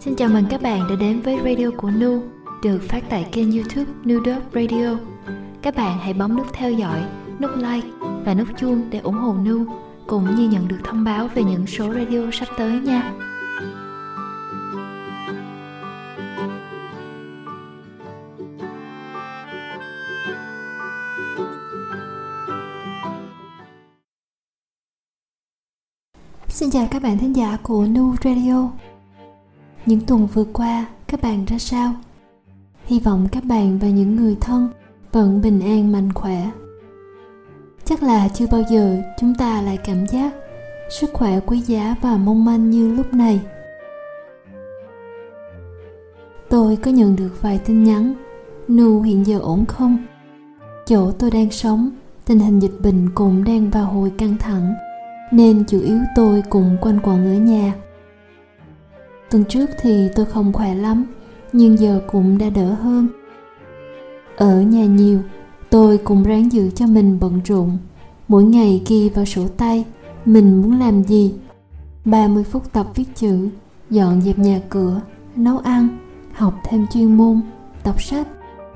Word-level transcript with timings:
Xin 0.00 0.16
chào 0.16 0.28
mừng 0.28 0.44
các 0.50 0.62
bạn 0.62 0.88
đã 0.88 0.96
đến 1.00 1.20
với 1.20 1.36
radio 1.44 1.70
của 1.76 1.90
Nu, 1.90 2.22
được 2.62 2.82
phát 2.82 3.04
tại 3.08 3.28
kênh 3.32 3.52
youtube 3.52 3.92
Nu 4.04 4.20
Radio. 4.54 4.96
Các 5.62 5.76
bạn 5.76 5.98
hãy 5.98 6.12
bấm 6.12 6.36
nút 6.36 6.46
theo 6.52 6.72
dõi, 6.72 7.04
nút 7.40 7.50
like 7.56 7.88
và 8.24 8.34
nút 8.34 8.48
chuông 8.58 8.90
để 8.90 8.98
ủng 8.98 9.14
hộ 9.14 9.34
Nu, 9.44 9.64
cũng 10.06 10.34
như 10.34 10.48
nhận 10.48 10.68
được 10.68 10.78
thông 10.84 11.04
báo 11.04 11.28
về 11.34 11.44
những 11.44 11.66
số 11.66 11.94
radio 11.94 12.30
sắp 12.32 12.48
tới 12.58 12.80
nha. 12.80 13.12
Xin 26.48 26.70
chào 26.70 26.88
các 26.90 27.02
bạn 27.02 27.18
thính 27.18 27.36
giả 27.36 27.58
của 27.62 27.86
Nu 27.86 28.14
Radio. 28.24 28.70
Những 29.86 30.00
tuần 30.00 30.26
vừa 30.26 30.44
qua, 30.44 30.86
các 31.06 31.22
bạn 31.22 31.44
ra 31.44 31.58
sao? 31.58 31.94
Hy 32.84 33.00
vọng 33.00 33.28
các 33.32 33.44
bạn 33.44 33.78
và 33.78 33.88
những 33.88 34.16
người 34.16 34.36
thân 34.40 34.68
vẫn 35.12 35.42
bình 35.42 35.60
an 35.60 35.92
mạnh 35.92 36.12
khỏe. 36.12 36.50
Chắc 37.84 38.02
là 38.02 38.28
chưa 38.28 38.46
bao 38.52 38.62
giờ 38.70 39.02
chúng 39.20 39.34
ta 39.34 39.62
lại 39.62 39.78
cảm 39.84 40.06
giác 40.06 40.34
sức 40.90 41.10
khỏe 41.12 41.40
quý 41.40 41.60
giá 41.60 41.94
và 42.02 42.16
mong 42.16 42.44
manh 42.44 42.70
như 42.70 42.94
lúc 42.94 43.14
này. 43.14 43.40
Tôi 46.48 46.76
có 46.76 46.90
nhận 46.90 47.16
được 47.16 47.42
vài 47.42 47.58
tin 47.58 47.84
nhắn 47.84 48.14
Nu 48.68 49.02
hiện 49.02 49.26
giờ 49.26 49.38
ổn 49.38 49.64
không? 49.66 49.98
Chỗ 50.86 51.10
tôi 51.10 51.30
đang 51.30 51.50
sống, 51.50 51.90
tình 52.24 52.38
hình 52.38 52.58
dịch 52.58 52.80
bệnh 52.82 53.10
cũng 53.14 53.44
đang 53.44 53.70
vào 53.70 53.84
hồi 53.84 54.12
căng 54.18 54.36
thẳng 54.38 54.74
nên 55.32 55.64
chủ 55.64 55.80
yếu 55.80 55.98
tôi 56.16 56.42
cùng 56.50 56.76
quanh 56.80 57.00
quẩn 57.02 57.24
ở 57.26 57.34
nhà 57.34 57.72
tuần 59.30 59.44
trước 59.44 59.70
thì 59.80 60.08
tôi 60.14 60.26
không 60.26 60.52
khỏe 60.52 60.74
lắm, 60.74 61.04
nhưng 61.52 61.78
giờ 61.78 62.00
cũng 62.06 62.38
đã 62.38 62.50
đỡ 62.50 62.74
hơn. 62.74 63.08
Ở 64.36 64.60
nhà 64.60 64.84
nhiều, 64.84 65.20
tôi 65.70 65.98
cũng 65.98 66.22
ráng 66.22 66.52
giữ 66.52 66.70
cho 66.70 66.86
mình 66.86 67.18
bận 67.20 67.40
rộn. 67.44 67.78
Mỗi 68.28 68.44
ngày 68.44 68.82
ghi 68.86 69.08
vào 69.08 69.24
sổ 69.24 69.48
tay, 69.48 69.84
mình 70.24 70.62
muốn 70.62 70.78
làm 70.80 71.02
gì. 71.02 71.34
30 72.04 72.44
phút 72.44 72.72
tập 72.72 72.86
viết 72.94 73.04
chữ, 73.14 73.48
dọn 73.90 74.22
dẹp 74.22 74.38
nhà 74.38 74.60
cửa, 74.68 75.00
nấu 75.36 75.58
ăn, 75.58 75.88
học 76.32 76.54
thêm 76.64 76.86
chuyên 76.92 77.16
môn, 77.16 77.40
đọc 77.84 78.02
sách, 78.02 78.28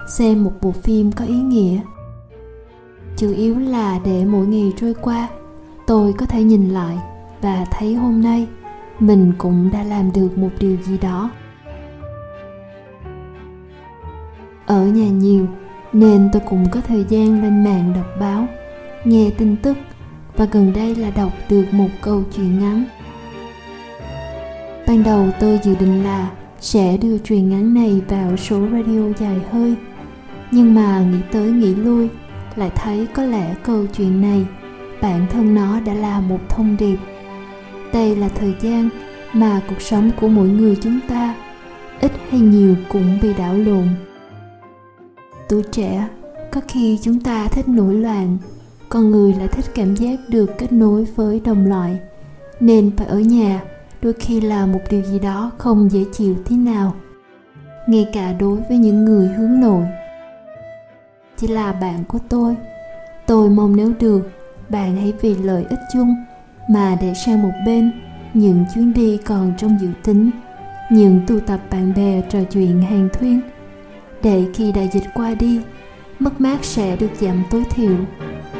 xem 0.08 0.44
một 0.44 0.52
bộ 0.62 0.72
phim 0.72 1.12
có 1.12 1.24
ý 1.24 1.34
nghĩa. 1.34 1.80
Chủ 3.16 3.32
yếu 3.32 3.58
là 3.58 4.00
để 4.04 4.24
mỗi 4.24 4.46
ngày 4.46 4.72
trôi 4.76 4.94
qua, 4.94 5.28
tôi 5.86 6.12
có 6.12 6.26
thể 6.26 6.42
nhìn 6.42 6.68
lại 6.68 6.98
và 7.40 7.66
thấy 7.70 7.94
hôm 7.94 8.22
nay 8.22 8.46
mình 9.00 9.32
cũng 9.38 9.70
đã 9.72 9.82
làm 9.82 10.12
được 10.12 10.38
một 10.38 10.50
điều 10.60 10.76
gì 10.76 10.98
đó. 10.98 11.30
Ở 14.66 14.86
nhà 14.86 15.08
nhiều, 15.08 15.46
nên 15.92 16.28
tôi 16.32 16.42
cũng 16.48 16.66
có 16.70 16.80
thời 16.80 17.04
gian 17.08 17.42
lên 17.42 17.64
mạng 17.64 17.92
đọc 17.96 18.06
báo, 18.20 18.46
nghe 19.04 19.30
tin 19.38 19.56
tức, 19.56 19.76
và 20.36 20.44
gần 20.44 20.72
đây 20.72 20.94
là 20.94 21.10
đọc 21.10 21.32
được 21.48 21.64
một 21.72 21.88
câu 22.02 22.22
chuyện 22.36 22.58
ngắn. 22.58 22.84
Ban 24.86 25.02
đầu 25.02 25.28
tôi 25.40 25.60
dự 25.62 25.74
định 25.80 26.04
là 26.04 26.30
sẽ 26.60 26.96
đưa 26.96 27.18
truyền 27.18 27.50
ngắn 27.50 27.74
này 27.74 28.02
vào 28.08 28.36
số 28.36 28.60
radio 28.72 29.12
dài 29.18 29.40
hơi, 29.52 29.74
nhưng 30.50 30.74
mà 30.74 31.00
nghĩ 31.00 31.18
tới 31.32 31.50
nghĩ 31.50 31.74
lui, 31.74 32.08
lại 32.56 32.70
thấy 32.74 33.06
có 33.14 33.24
lẽ 33.24 33.54
câu 33.62 33.86
chuyện 33.86 34.20
này, 34.20 34.46
bản 35.02 35.26
thân 35.30 35.54
nó 35.54 35.80
đã 35.80 35.94
là 35.94 36.20
một 36.20 36.38
thông 36.48 36.76
điệp 36.76 36.96
đây 37.92 38.16
là 38.16 38.28
thời 38.28 38.54
gian 38.60 38.88
mà 39.32 39.60
cuộc 39.68 39.80
sống 39.80 40.10
của 40.20 40.28
mỗi 40.28 40.48
người 40.48 40.76
chúng 40.82 41.00
ta 41.08 41.34
ít 42.00 42.12
hay 42.30 42.40
nhiều 42.40 42.76
cũng 42.88 43.18
bị 43.22 43.34
đảo 43.38 43.54
lộn. 43.54 43.88
Tuổi 45.48 45.62
trẻ, 45.72 46.08
có 46.52 46.60
khi 46.68 46.98
chúng 47.02 47.20
ta 47.20 47.48
thích 47.48 47.68
nổi 47.68 47.94
loạn, 47.94 48.38
con 48.88 49.10
người 49.10 49.32
lại 49.32 49.48
thích 49.48 49.64
cảm 49.74 49.96
giác 49.96 50.18
được 50.28 50.50
kết 50.58 50.72
nối 50.72 51.04
với 51.16 51.40
đồng 51.44 51.66
loại. 51.66 51.98
Nên 52.60 52.90
phải 52.96 53.06
ở 53.06 53.18
nhà, 53.18 53.62
đôi 54.02 54.12
khi 54.12 54.40
là 54.40 54.66
một 54.66 54.80
điều 54.90 55.02
gì 55.02 55.18
đó 55.18 55.50
không 55.58 55.92
dễ 55.92 56.04
chịu 56.12 56.36
thế 56.44 56.56
nào, 56.56 56.94
ngay 57.86 58.08
cả 58.12 58.32
đối 58.32 58.60
với 58.68 58.78
những 58.78 59.04
người 59.04 59.28
hướng 59.28 59.60
nội. 59.60 59.84
Chỉ 61.36 61.46
là 61.46 61.72
bạn 61.72 62.04
của 62.08 62.18
tôi. 62.28 62.56
Tôi 63.26 63.50
mong 63.50 63.76
nếu 63.76 63.92
được, 64.00 64.30
bạn 64.68 64.96
hãy 64.96 65.12
vì 65.20 65.34
lợi 65.34 65.64
ích 65.70 65.80
chung 65.92 66.14
mà 66.70 66.96
để 67.00 67.14
sang 67.14 67.42
một 67.42 67.52
bên, 67.66 67.92
những 68.34 68.64
chuyến 68.74 68.92
đi 68.92 69.18
còn 69.24 69.52
trong 69.58 69.78
dự 69.80 69.88
tính. 70.04 70.30
Những 70.90 71.20
tụ 71.26 71.40
tập 71.40 71.60
bạn 71.70 71.92
bè 71.96 72.22
trò 72.30 72.38
chuyện 72.50 72.82
hàng 72.82 73.08
thuyên. 73.12 73.40
Để 74.22 74.44
khi 74.54 74.72
đại 74.72 74.90
dịch 74.92 75.04
qua 75.14 75.34
đi, 75.34 75.60
mất 76.18 76.40
mát 76.40 76.64
sẽ 76.64 76.96
được 76.96 77.10
giảm 77.20 77.42
tối 77.50 77.64
thiểu. 77.70 77.96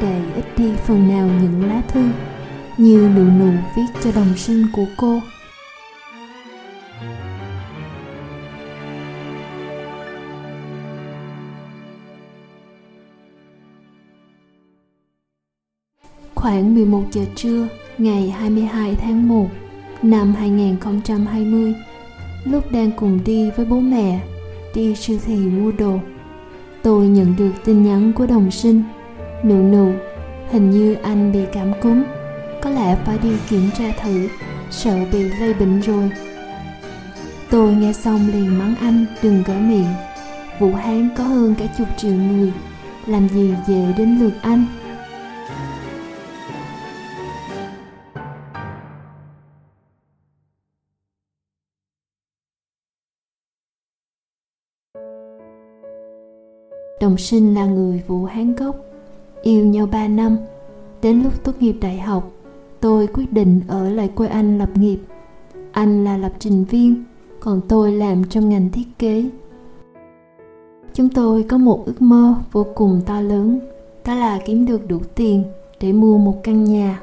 Để 0.01 0.21
ít 0.35 0.45
đi 0.57 0.71
phần 0.85 1.07
nào 1.07 1.29
những 1.41 1.67
lá 1.67 1.81
thư 1.87 2.03
như 2.77 3.09
nụ 3.15 3.23
nụ 3.23 3.51
viết 3.77 4.01
cho 4.03 4.11
đồng 4.11 4.37
sinh 4.37 4.65
của 4.73 4.85
cô. 4.97 5.19
Khoảng 16.35 16.75
11 16.75 17.03
giờ 17.11 17.21
trưa 17.35 17.67
ngày 18.01 18.29
22 18.29 18.95
tháng 18.95 19.27
1 19.27 19.47
năm 20.01 20.33
2020 20.33 21.73
lúc 22.43 22.71
đang 22.71 22.91
cùng 22.91 23.19
đi 23.25 23.51
với 23.57 23.65
bố 23.65 23.79
mẹ, 23.79 24.19
đi 24.75 24.95
siêu 24.95 25.17
thị 25.25 25.35
mua 25.35 25.71
đồ, 25.71 25.99
tôi 26.81 27.07
nhận 27.07 27.35
được 27.37 27.51
tin 27.65 27.83
nhắn 27.83 28.13
của 28.13 28.25
đồng 28.25 28.51
sinh. 28.51 28.83
Nụ 29.43 29.55
nụ, 29.55 29.91
hình 30.51 30.69
như 30.71 30.93
anh 30.93 31.31
bị 31.31 31.39
cảm 31.53 31.71
cúm, 31.81 32.03
có 32.61 32.69
lẽ 32.69 32.97
phải 33.05 33.17
đi 33.23 33.29
kiểm 33.49 33.69
tra 33.77 33.91
thử, 34.03 34.27
sợ 34.71 34.97
bị 35.11 35.23
lây 35.23 35.53
bệnh 35.53 35.79
rồi. 35.79 36.09
Tôi 37.49 37.73
nghe 37.73 37.93
xong 37.93 38.27
liền 38.33 38.59
mắng 38.59 38.75
anh, 38.81 39.05
đừng 39.23 39.43
gỡ 39.47 39.53
miệng. 39.53 39.93
Vũ 40.59 40.73
hán 40.73 41.09
có 41.17 41.23
hơn 41.23 41.55
cả 41.55 41.65
chục 41.77 41.87
triệu 41.97 42.13
người, 42.13 42.51
làm 43.05 43.29
gì 43.29 43.53
dễ 43.67 43.93
đến 43.97 44.17
lượt 44.19 44.33
anh? 44.41 44.65
Đồng 57.01 57.17
sinh 57.17 57.53
là 57.53 57.65
người 57.65 58.03
Vũ 58.07 58.25
Hán 58.25 58.55
gốc, 58.55 58.75
yêu 59.41 59.65
nhau 59.65 59.87
3 59.91 60.07
năm. 60.07 60.37
Đến 61.01 61.23
lúc 61.23 61.43
tốt 61.43 61.51
nghiệp 61.59 61.75
đại 61.81 61.99
học, 61.99 62.31
tôi 62.79 63.07
quyết 63.07 63.33
định 63.33 63.61
ở 63.67 63.89
lại 63.89 64.07
quê 64.15 64.27
anh 64.27 64.57
lập 64.57 64.69
nghiệp. 64.75 64.97
Anh 65.71 66.03
là 66.03 66.17
lập 66.17 66.31
trình 66.39 66.63
viên, 66.63 67.03
còn 67.39 67.61
tôi 67.67 67.91
làm 67.91 68.23
trong 68.23 68.49
ngành 68.49 68.69
thiết 68.69 68.87
kế. 68.99 69.29
Chúng 70.93 71.09
tôi 71.09 71.43
có 71.43 71.57
một 71.57 71.85
ước 71.85 72.01
mơ 72.01 72.35
vô 72.51 72.65
cùng 72.75 73.01
to 73.05 73.21
lớn, 73.21 73.59
đó 74.05 74.15
là 74.15 74.39
kiếm 74.45 74.65
được 74.65 74.87
đủ 74.87 74.99
tiền 75.15 75.43
để 75.79 75.93
mua 75.93 76.17
một 76.17 76.43
căn 76.43 76.63
nhà. 76.63 77.01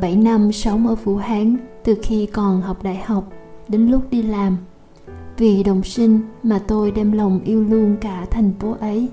7 0.00 0.16
năm 0.16 0.52
sống 0.52 0.86
ở 0.86 0.94
Vũ 0.94 1.16
Hán 1.16 1.56
từ 1.84 1.94
khi 2.02 2.26
còn 2.26 2.60
học 2.60 2.82
đại 2.82 2.96
học 3.04 3.24
đến 3.68 3.86
lúc 3.86 4.02
đi 4.10 4.22
làm– 4.22 4.56
vì 5.40 5.62
đồng 5.62 5.82
sinh 5.82 6.20
mà 6.42 6.60
tôi 6.66 6.90
đem 6.90 7.12
lòng 7.12 7.40
yêu 7.44 7.64
luôn 7.64 7.96
cả 8.00 8.26
thành 8.30 8.52
phố 8.60 8.76
ấy. 8.80 9.08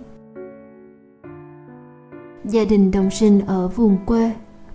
Gia 2.45 2.65
đình 2.65 2.91
đồng 2.91 3.09
sinh 3.11 3.41
ở 3.45 3.67
vùng 3.67 3.97
quê, 4.05 4.31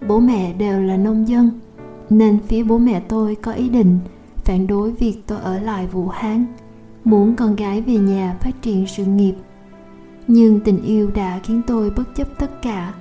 bố 0.08 0.20
mẹ 0.20 0.52
đều 0.52 0.82
là 0.82 0.96
nông 0.96 1.28
dân, 1.28 1.50
nên 2.10 2.38
phía 2.48 2.62
bố 2.62 2.78
mẹ 2.78 3.00
tôi 3.08 3.34
có 3.34 3.52
ý 3.52 3.68
định 3.68 3.98
phản 4.36 4.66
đối 4.66 4.90
việc 4.90 5.22
tôi 5.26 5.38
ở 5.38 5.58
lại 5.58 5.86
vũ 5.86 6.08
hán, 6.08 6.46
muốn 7.04 7.36
con 7.36 7.56
gái 7.56 7.80
về 7.80 7.94
nhà 7.94 8.36
phát 8.40 8.62
triển 8.62 8.86
sự 8.86 9.04
nghiệp. 9.04 9.34
Nhưng 10.26 10.60
tình 10.60 10.82
yêu 10.82 11.10
đã 11.14 11.40
khiến 11.42 11.62
tôi 11.66 11.90
bất 11.90 12.14
chấp 12.14 12.28
tất 12.38 12.62
cả, 12.62 12.94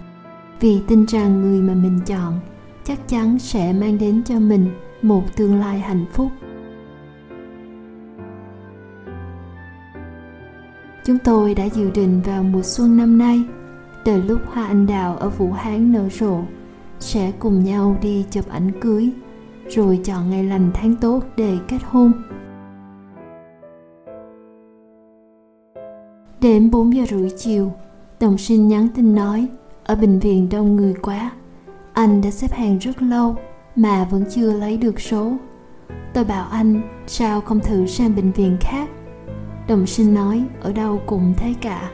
vì 0.59 0.81
tin 0.87 1.05
rằng 1.05 1.41
người 1.41 1.61
mà 1.61 1.73
mình 1.73 1.99
chọn 2.05 2.39
chắc 2.83 3.07
chắn 3.07 3.39
sẽ 3.39 3.73
mang 3.73 3.97
đến 3.97 4.23
cho 4.25 4.39
mình 4.39 4.69
một 5.01 5.23
tương 5.35 5.59
lai 5.59 5.79
hạnh 5.79 6.05
phúc. 6.13 6.31
Chúng 11.05 11.17
tôi 11.17 11.53
đã 11.55 11.65
dự 11.65 11.91
định 11.91 12.21
vào 12.25 12.43
mùa 12.43 12.61
xuân 12.63 12.97
năm 12.97 13.17
nay, 13.17 13.43
từ 14.05 14.21
lúc 14.21 14.39
hoa 14.45 14.65
anh 14.65 14.87
đào 14.87 15.17
ở 15.17 15.29
Vũ 15.29 15.51
Hán 15.51 15.93
nở 15.93 16.09
rộ, 16.09 16.41
sẽ 16.99 17.31
cùng 17.39 17.63
nhau 17.63 17.97
đi 18.01 18.25
chụp 18.31 18.49
ảnh 18.49 18.71
cưới, 18.81 19.09
rồi 19.67 19.99
chọn 20.03 20.29
ngày 20.29 20.43
lành 20.43 20.71
tháng 20.73 20.95
tốt 20.95 21.23
để 21.37 21.57
kết 21.67 21.77
hôn. 21.85 22.11
Đến 26.41 26.71
4 26.71 26.93
giờ 26.93 27.03
rưỡi 27.09 27.29
chiều, 27.37 27.71
đồng 28.19 28.37
sinh 28.37 28.67
nhắn 28.67 28.87
tin 28.95 29.15
nói 29.15 29.47
ở 29.83 29.95
bệnh 29.95 30.19
viện 30.19 30.49
đông 30.49 30.75
người 30.75 30.93
quá. 31.01 31.31
Anh 31.93 32.21
đã 32.21 32.31
xếp 32.31 32.51
hàng 32.51 32.77
rất 32.77 33.01
lâu 33.01 33.35
mà 33.75 34.07
vẫn 34.11 34.23
chưa 34.29 34.53
lấy 34.53 34.77
được 34.77 34.99
số. 34.99 35.31
tôi 36.13 36.23
bảo 36.23 36.47
anh 36.51 36.81
sao 37.07 37.41
không 37.41 37.59
thử 37.59 37.85
sang 37.85 38.15
bệnh 38.15 38.31
viện 38.31 38.57
khác 38.61 38.89
đồng 39.71 39.87
sinh 39.87 40.13
nói, 40.13 40.43
ở 40.61 40.73
đâu 40.73 41.01
cũng 41.05 41.33
thế 41.37 41.53
cả. 41.61 41.89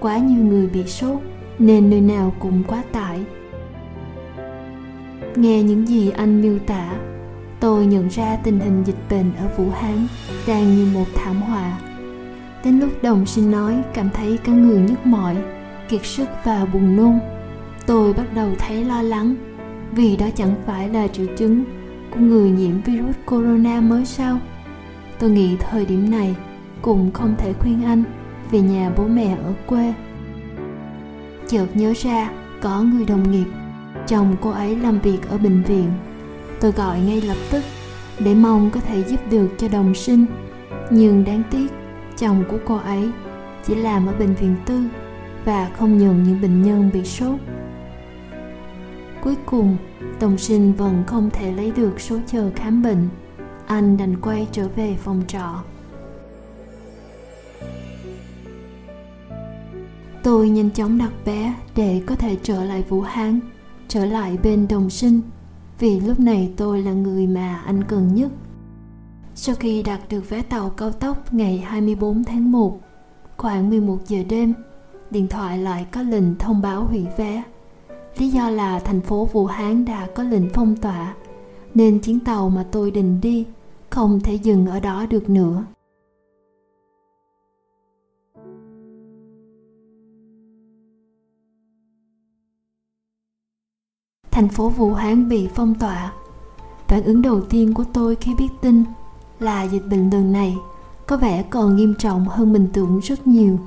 Quá 0.00 0.18
nhiều 0.18 0.44
người 0.44 0.66
bị 0.66 0.84
sốt, 0.84 1.18
nên 1.58 1.90
nơi 1.90 2.00
nào 2.00 2.34
cũng 2.38 2.62
quá 2.66 2.82
tải. 2.92 3.20
Nghe 5.36 5.62
những 5.62 5.88
gì 5.88 6.10
anh 6.10 6.42
miêu 6.42 6.58
tả, 6.58 6.92
tôi 7.60 7.86
nhận 7.86 8.08
ra 8.08 8.36
tình 8.36 8.60
hình 8.60 8.84
dịch 8.84 8.96
bệnh 9.10 9.32
ở 9.38 9.48
vũ 9.56 9.70
hán 9.70 10.06
đang 10.46 10.76
như 10.76 10.88
một 10.94 11.04
thảm 11.14 11.42
họa. 11.42 11.78
Đến 12.64 12.80
lúc 12.80 13.02
đồng 13.02 13.26
sinh 13.26 13.50
nói, 13.50 13.82
cảm 13.94 14.10
thấy 14.10 14.38
cả 14.44 14.52
người 14.52 14.80
nhức 14.80 15.06
mỏi, 15.06 15.36
kiệt 15.88 16.04
sức 16.04 16.28
và 16.44 16.64
buồn 16.72 16.96
nôn, 16.96 17.18
tôi 17.86 18.12
bắt 18.12 18.34
đầu 18.34 18.48
thấy 18.58 18.84
lo 18.84 19.02
lắng. 19.02 19.34
Vì 19.92 20.16
đó 20.16 20.26
chẳng 20.34 20.54
phải 20.66 20.88
là 20.88 21.08
triệu 21.08 21.26
chứng 21.36 21.64
của 22.14 22.20
người 22.20 22.50
nhiễm 22.50 22.82
virus 22.82 23.16
corona 23.26 23.80
mới 23.80 24.06
sao? 24.06 24.38
Tôi 25.18 25.30
nghĩ 25.30 25.56
thời 25.56 25.86
điểm 25.86 26.10
này 26.10 26.36
cũng 26.82 27.10
không 27.12 27.34
thể 27.38 27.52
khuyên 27.52 27.84
anh 27.84 28.04
về 28.50 28.60
nhà 28.60 28.90
bố 28.96 29.06
mẹ 29.06 29.36
ở 29.44 29.52
quê. 29.66 29.94
Chợt 31.46 31.66
nhớ 31.74 31.92
ra, 31.96 32.30
có 32.60 32.82
người 32.82 33.04
đồng 33.04 33.30
nghiệp, 33.30 33.46
chồng 34.06 34.36
cô 34.40 34.50
ấy 34.50 34.76
làm 34.76 35.00
việc 35.00 35.28
ở 35.28 35.38
bệnh 35.38 35.62
viện. 35.62 35.90
Tôi 36.60 36.72
gọi 36.72 37.00
ngay 37.00 37.20
lập 37.20 37.36
tức, 37.50 37.64
để 38.18 38.34
mong 38.34 38.70
có 38.70 38.80
thể 38.80 39.04
giúp 39.04 39.20
được 39.30 39.48
cho 39.58 39.68
đồng 39.68 39.94
sinh. 39.94 40.26
Nhưng 40.90 41.24
đáng 41.24 41.42
tiếc, 41.50 41.72
chồng 42.16 42.44
của 42.48 42.58
cô 42.66 42.76
ấy 42.76 43.10
chỉ 43.66 43.74
làm 43.74 44.06
ở 44.06 44.14
bệnh 44.18 44.34
viện 44.34 44.56
tư 44.66 44.84
và 45.44 45.70
không 45.78 45.98
nhận 45.98 46.24
những 46.24 46.40
bệnh 46.40 46.62
nhân 46.62 46.90
bị 46.92 47.04
sốt. 47.04 47.40
Cuối 49.22 49.36
cùng, 49.46 49.76
đồng 50.20 50.38
sinh 50.38 50.72
vẫn 50.72 51.04
không 51.06 51.30
thể 51.30 51.52
lấy 51.52 51.72
được 51.76 52.00
số 52.00 52.18
chờ 52.26 52.50
khám 52.56 52.82
bệnh. 52.82 53.08
Anh 53.66 53.96
đành 53.96 54.16
quay 54.20 54.48
trở 54.52 54.68
về 54.76 54.96
phòng 55.04 55.22
trọ. 55.26 55.62
Tôi 60.22 60.48
nhanh 60.48 60.70
chóng 60.70 60.98
đặt 60.98 61.12
vé 61.24 61.54
để 61.76 62.02
có 62.06 62.14
thể 62.14 62.36
trở 62.42 62.64
lại 62.64 62.84
vũ 62.88 63.00
hán 63.00 63.40
trở 63.88 64.04
lại 64.04 64.38
bên 64.42 64.68
đồng 64.68 64.90
sinh 64.90 65.20
vì 65.78 66.00
lúc 66.00 66.20
này 66.20 66.52
tôi 66.56 66.82
là 66.82 66.92
người 66.92 67.26
mà 67.26 67.62
anh 67.66 67.84
cần 67.84 68.14
nhất. 68.14 68.30
Sau 69.34 69.54
khi 69.54 69.82
đặt 69.82 70.00
được 70.08 70.28
vé 70.28 70.42
tàu 70.42 70.70
cao 70.70 70.92
tốc 70.92 71.34
ngày 71.34 71.58
24 71.58 72.24
tháng 72.24 72.52
1, 72.52 72.80
khoảng 73.36 73.70
11 73.70 73.98
giờ 74.06 74.18
đêm, 74.28 74.54
điện 75.10 75.28
thoại 75.28 75.58
lại 75.58 75.86
có 75.92 76.02
lệnh 76.02 76.38
thông 76.38 76.62
báo 76.62 76.84
hủy 76.84 77.06
vé. 77.16 77.42
Lý 78.18 78.28
do 78.28 78.50
là 78.50 78.78
thành 78.78 79.00
phố 79.00 79.24
Vũ 79.24 79.46
Hán 79.46 79.84
đã 79.84 80.08
có 80.14 80.22
lệnh 80.22 80.48
phong 80.54 80.76
tỏa, 80.76 81.14
nên 81.74 81.98
chuyến 81.98 82.20
tàu 82.20 82.50
mà 82.50 82.64
tôi 82.70 82.90
định 82.90 83.20
đi 83.20 83.46
không 83.90 84.20
thể 84.20 84.34
dừng 84.34 84.66
ở 84.66 84.80
đó 84.80 85.06
được 85.06 85.30
nữa. 85.30 85.64
Thành 94.40 94.48
phố 94.48 94.68
Vũ 94.68 94.94
Hán 94.94 95.28
bị 95.28 95.48
phong 95.54 95.74
tỏa. 95.74 96.12
Phản 96.88 97.02
ứng 97.02 97.22
đầu 97.22 97.40
tiên 97.40 97.74
của 97.74 97.84
tôi 97.92 98.16
khi 98.16 98.34
biết 98.34 98.48
tin 98.60 98.84
là 99.40 99.62
dịch 99.62 99.82
bệnh 99.90 100.10
lần 100.10 100.32
này 100.32 100.56
có 101.06 101.16
vẻ 101.16 101.42
còn 101.42 101.76
nghiêm 101.76 101.94
trọng 101.98 102.24
hơn 102.28 102.52
mình 102.52 102.68
tưởng 102.72 103.00
rất 103.00 103.26
nhiều. 103.26 103.58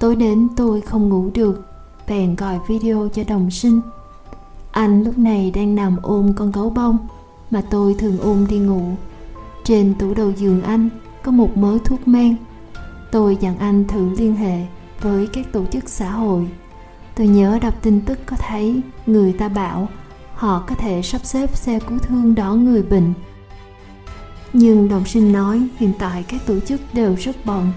Tối 0.00 0.16
đến 0.16 0.48
tôi 0.56 0.80
không 0.80 1.08
ngủ 1.08 1.30
được, 1.34 1.66
bèn 2.08 2.36
gọi 2.36 2.58
video 2.68 3.08
cho 3.14 3.22
đồng 3.28 3.50
sinh. 3.50 3.80
Anh 4.70 5.04
lúc 5.04 5.18
này 5.18 5.50
đang 5.50 5.74
nằm 5.74 5.96
ôm 6.02 6.32
con 6.36 6.52
gấu 6.52 6.70
bông 6.70 6.98
mà 7.50 7.62
tôi 7.70 7.94
thường 7.98 8.18
ôm 8.18 8.46
đi 8.46 8.58
ngủ. 8.58 8.82
Trên 9.64 9.94
tủ 9.98 10.14
đầu 10.14 10.30
giường 10.30 10.62
anh 10.62 10.88
có 11.22 11.32
một 11.32 11.56
mớ 11.56 11.78
thuốc 11.84 12.08
men. 12.08 12.36
Tôi 13.10 13.36
dặn 13.40 13.58
anh 13.58 13.84
thử 13.88 14.10
liên 14.18 14.36
hệ 14.36 14.66
với 15.00 15.26
các 15.26 15.52
tổ 15.52 15.64
chức 15.66 15.88
xã 15.88 16.10
hội 16.10 16.48
tôi 17.14 17.26
nhớ 17.26 17.58
đọc 17.62 17.74
tin 17.82 18.00
tức 18.00 18.18
có 18.26 18.36
thấy 18.36 18.80
người 19.06 19.32
ta 19.32 19.48
bảo 19.48 19.88
họ 20.34 20.64
có 20.68 20.74
thể 20.74 21.02
sắp 21.02 21.20
xếp 21.24 21.56
xe 21.56 21.78
cứu 21.88 21.98
thương 21.98 22.34
đón 22.34 22.64
người 22.64 22.82
bệnh. 22.82 23.12
Nhưng 24.52 24.88
đồng 24.88 25.04
sinh 25.06 25.32
nói 25.32 25.68
hiện 25.76 25.92
tại 25.98 26.24
các 26.28 26.46
tổ 26.46 26.60
chức 26.60 26.80
đều 26.92 27.14
rất 27.14 27.36
bận. 27.44 27.72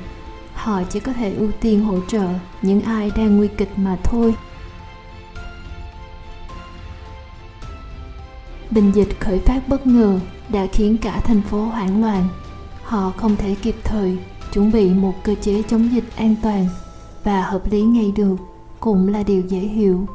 Họ 0.54 0.84
chỉ 0.84 1.00
có 1.00 1.14
thể 1.14 1.34
ưu 1.34 1.52
tiên 1.62 1.86
hỗ 1.86 2.00
trợ 2.08 2.28
những 2.62 2.82
ai 2.82 3.12
đang 3.18 3.38
nguy 3.38 3.48
kịch 3.48 3.72
mà 3.76 3.98
thôi. 4.04 4.36
Bệnh 8.72 8.92
dịch 8.92 9.20
khởi 9.20 9.40
phát 9.40 9.68
bất 9.68 9.88
ngờ 9.88 10.20
đã 10.50 10.68
khiến 10.74 10.98
cả 10.98 11.20
thành 11.20 11.42
phố 11.42 11.66
hoảng 11.66 12.02
loạn. 12.02 12.28
Họ 12.84 13.12
không 13.18 13.36
thể 13.36 13.56
kịp 13.62 13.76
thời 13.84 14.18
chuẩn 14.54 14.72
bị 14.72 14.90
một 14.90 15.14
cơ 15.24 15.36
chế 15.42 15.64
chống 15.70 15.92
dịch 15.92 16.16
an 16.16 16.36
toàn 16.42 16.68
và 17.24 17.42
hợp 17.42 17.72
lý 17.72 17.82
ngay 17.82 18.12
được 18.16 18.36
cũng 18.86 19.08
là 19.08 19.24
điều 19.24 19.42
dễ 19.42 19.60
hiểu. 19.60 20.06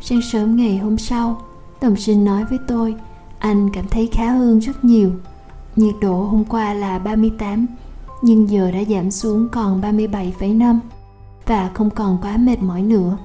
Sáng 0.00 0.22
sớm 0.22 0.56
ngày 0.56 0.78
hôm 0.78 0.98
sau 0.98 1.42
đồng 1.80 1.96
sinh 1.96 2.24
nói 2.24 2.44
với 2.44 2.58
tôi 2.68 2.94
anh 3.38 3.70
cảm 3.72 3.88
thấy 3.88 4.08
khá 4.12 4.30
hơn 4.30 4.58
rất 4.58 4.84
nhiều. 4.84 5.10
Nhiệt 5.76 5.94
độ 6.00 6.22
hôm 6.22 6.44
qua 6.44 6.74
là 6.74 6.98
38 6.98 7.66
nhưng 8.22 8.50
giờ 8.50 8.70
đã 8.70 8.78
giảm 8.88 9.10
xuống 9.10 9.48
còn 9.52 9.80
37,5 9.80 10.78
và 11.46 11.70
không 11.74 11.90
còn 11.90 12.18
quá 12.22 12.36
mệt 12.36 12.62
mỏi 12.62 12.82
nữa. 12.82 13.18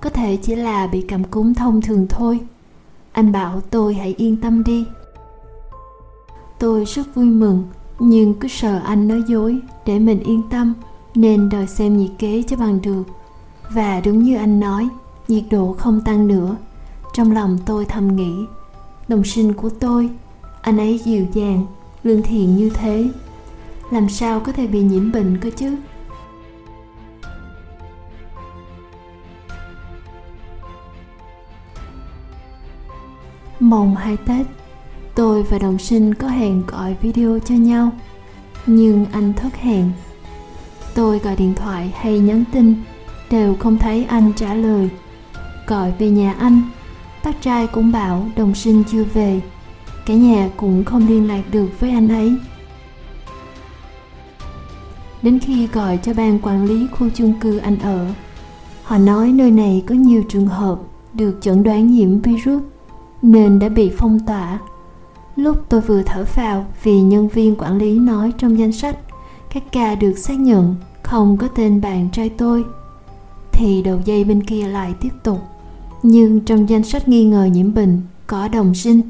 Có 0.00 0.10
thể 0.10 0.36
chỉ 0.36 0.54
là 0.54 0.86
bị 0.86 1.00
cảm 1.00 1.24
cúm 1.24 1.54
thông 1.54 1.80
thường 1.80 2.06
thôi. 2.08 2.40
Anh 3.12 3.32
bảo 3.32 3.60
tôi 3.60 3.94
hãy 3.94 4.14
yên 4.18 4.36
tâm 4.36 4.64
đi. 4.64 4.86
Tôi 6.58 6.84
rất 6.84 7.14
vui 7.14 7.26
mừng 7.26 7.64
nhưng 7.98 8.34
cứ 8.34 8.48
sợ 8.48 8.80
anh 8.84 9.08
nói 9.08 9.22
dối 9.26 9.58
để 9.86 9.98
mình 9.98 10.20
yên 10.20 10.42
tâm 10.50 10.74
nên 11.14 11.48
đòi 11.48 11.66
xem 11.66 11.98
nhiệt 11.98 12.10
kế 12.18 12.42
cho 12.42 12.56
bằng 12.56 12.78
được 12.82 13.04
và 13.70 14.00
đúng 14.00 14.22
như 14.22 14.36
anh 14.36 14.60
nói, 14.60 14.88
nhiệt 15.28 15.44
độ 15.50 15.74
không 15.78 16.00
tăng 16.00 16.26
nữa. 16.26 16.56
Trong 17.12 17.32
lòng 17.32 17.58
tôi 17.66 17.84
thầm 17.84 18.16
nghĩ, 18.16 18.34
đồng 19.08 19.24
sinh 19.24 19.52
của 19.52 19.70
tôi, 19.70 20.10
anh 20.62 20.78
ấy 20.78 20.98
dịu 20.98 21.26
dàng, 21.32 21.66
lương 22.02 22.22
thiện 22.22 22.56
như 22.56 22.70
thế. 22.70 23.08
Làm 23.90 24.08
sao 24.08 24.40
có 24.40 24.52
thể 24.52 24.66
bị 24.66 24.82
nhiễm 24.82 25.12
bệnh 25.12 25.38
cơ 25.40 25.50
chứ? 25.56 25.76
Mồng 33.60 33.96
hai 33.96 34.16
tết, 34.16 34.46
tôi 35.14 35.42
và 35.42 35.58
đồng 35.58 35.78
sinh 35.78 36.14
có 36.14 36.28
hẹn 36.28 36.62
gọi 36.66 36.96
video 37.02 37.38
cho 37.38 37.54
nhau. 37.54 37.90
Nhưng 38.66 39.06
anh 39.12 39.32
thất 39.32 39.56
hẹn. 39.56 39.90
Tôi 40.94 41.18
gọi 41.18 41.36
điện 41.36 41.54
thoại 41.54 41.92
hay 41.96 42.18
nhắn 42.18 42.44
tin 42.52 42.74
đều 43.30 43.54
không 43.54 43.78
thấy 43.78 44.04
anh 44.04 44.32
trả 44.36 44.54
lời. 44.54 44.88
Gọi 45.66 45.92
về 45.98 46.10
nhà 46.10 46.32
anh, 46.38 46.62
bác 47.24 47.42
trai 47.42 47.66
cũng 47.66 47.92
bảo 47.92 48.26
đồng 48.36 48.54
sinh 48.54 48.84
chưa 48.92 49.04
về. 49.04 49.40
Cả 50.06 50.14
nhà 50.14 50.50
cũng 50.56 50.84
không 50.84 51.08
liên 51.08 51.28
lạc 51.28 51.42
được 51.52 51.80
với 51.80 51.90
anh 51.90 52.08
ấy. 52.08 52.34
Đến 55.22 55.38
khi 55.38 55.66
gọi 55.66 55.98
cho 56.02 56.14
ban 56.14 56.38
quản 56.38 56.64
lý 56.64 56.86
khu 56.92 57.08
chung 57.14 57.34
cư 57.40 57.58
anh 57.58 57.78
ở, 57.78 58.06
họ 58.82 58.98
nói 58.98 59.32
nơi 59.32 59.50
này 59.50 59.82
có 59.86 59.94
nhiều 59.94 60.22
trường 60.28 60.46
hợp 60.46 60.78
được 61.12 61.38
chẩn 61.40 61.62
đoán 61.62 61.90
nhiễm 61.90 62.20
virus 62.20 62.62
nên 63.22 63.58
đã 63.58 63.68
bị 63.68 63.92
phong 63.96 64.18
tỏa. 64.26 64.58
Lúc 65.36 65.64
tôi 65.68 65.80
vừa 65.80 66.02
thở 66.02 66.24
phào 66.24 66.66
vì 66.82 67.00
nhân 67.00 67.28
viên 67.28 67.56
quản 67.56 67.78
lý 67.78 67.98
nói 67.98 68.32
trong 68.38 68.58
danh 68.58 68.72
sách, 68.72 68.98
các 69.50 69.62
ca 69.72 69.94
được 69.94 70.14
xác 70.18 70.38
nhận 70.38 70.76
không 71.02 71.36
có 71.36 71.48
tên 71.48 71.80
bạn 71.80 72.08
trai 72.12 72.28
tôi 72.28 72.64
thì 73.58 73.82
đầu 73.82 74.00
dây 74.04 74.24
bên 74.24 74.42
kia 74.42 74.66
lại 74.66 74.94
tiếp 75.00 75.10
tục. 75.24 75.38
Nhưng 76.02 76.40
trong 76.40 76.68
danh 76.68 76.84
sách 76.84 77.08
nghi 77.08 77.24
ngờ 77.24 77.48
nhiễm 77.52 77.74
bệnh, 77.74 78.02
có 78.26 78.48
đồng 78.48 78.74
sinh. 78.74 79.00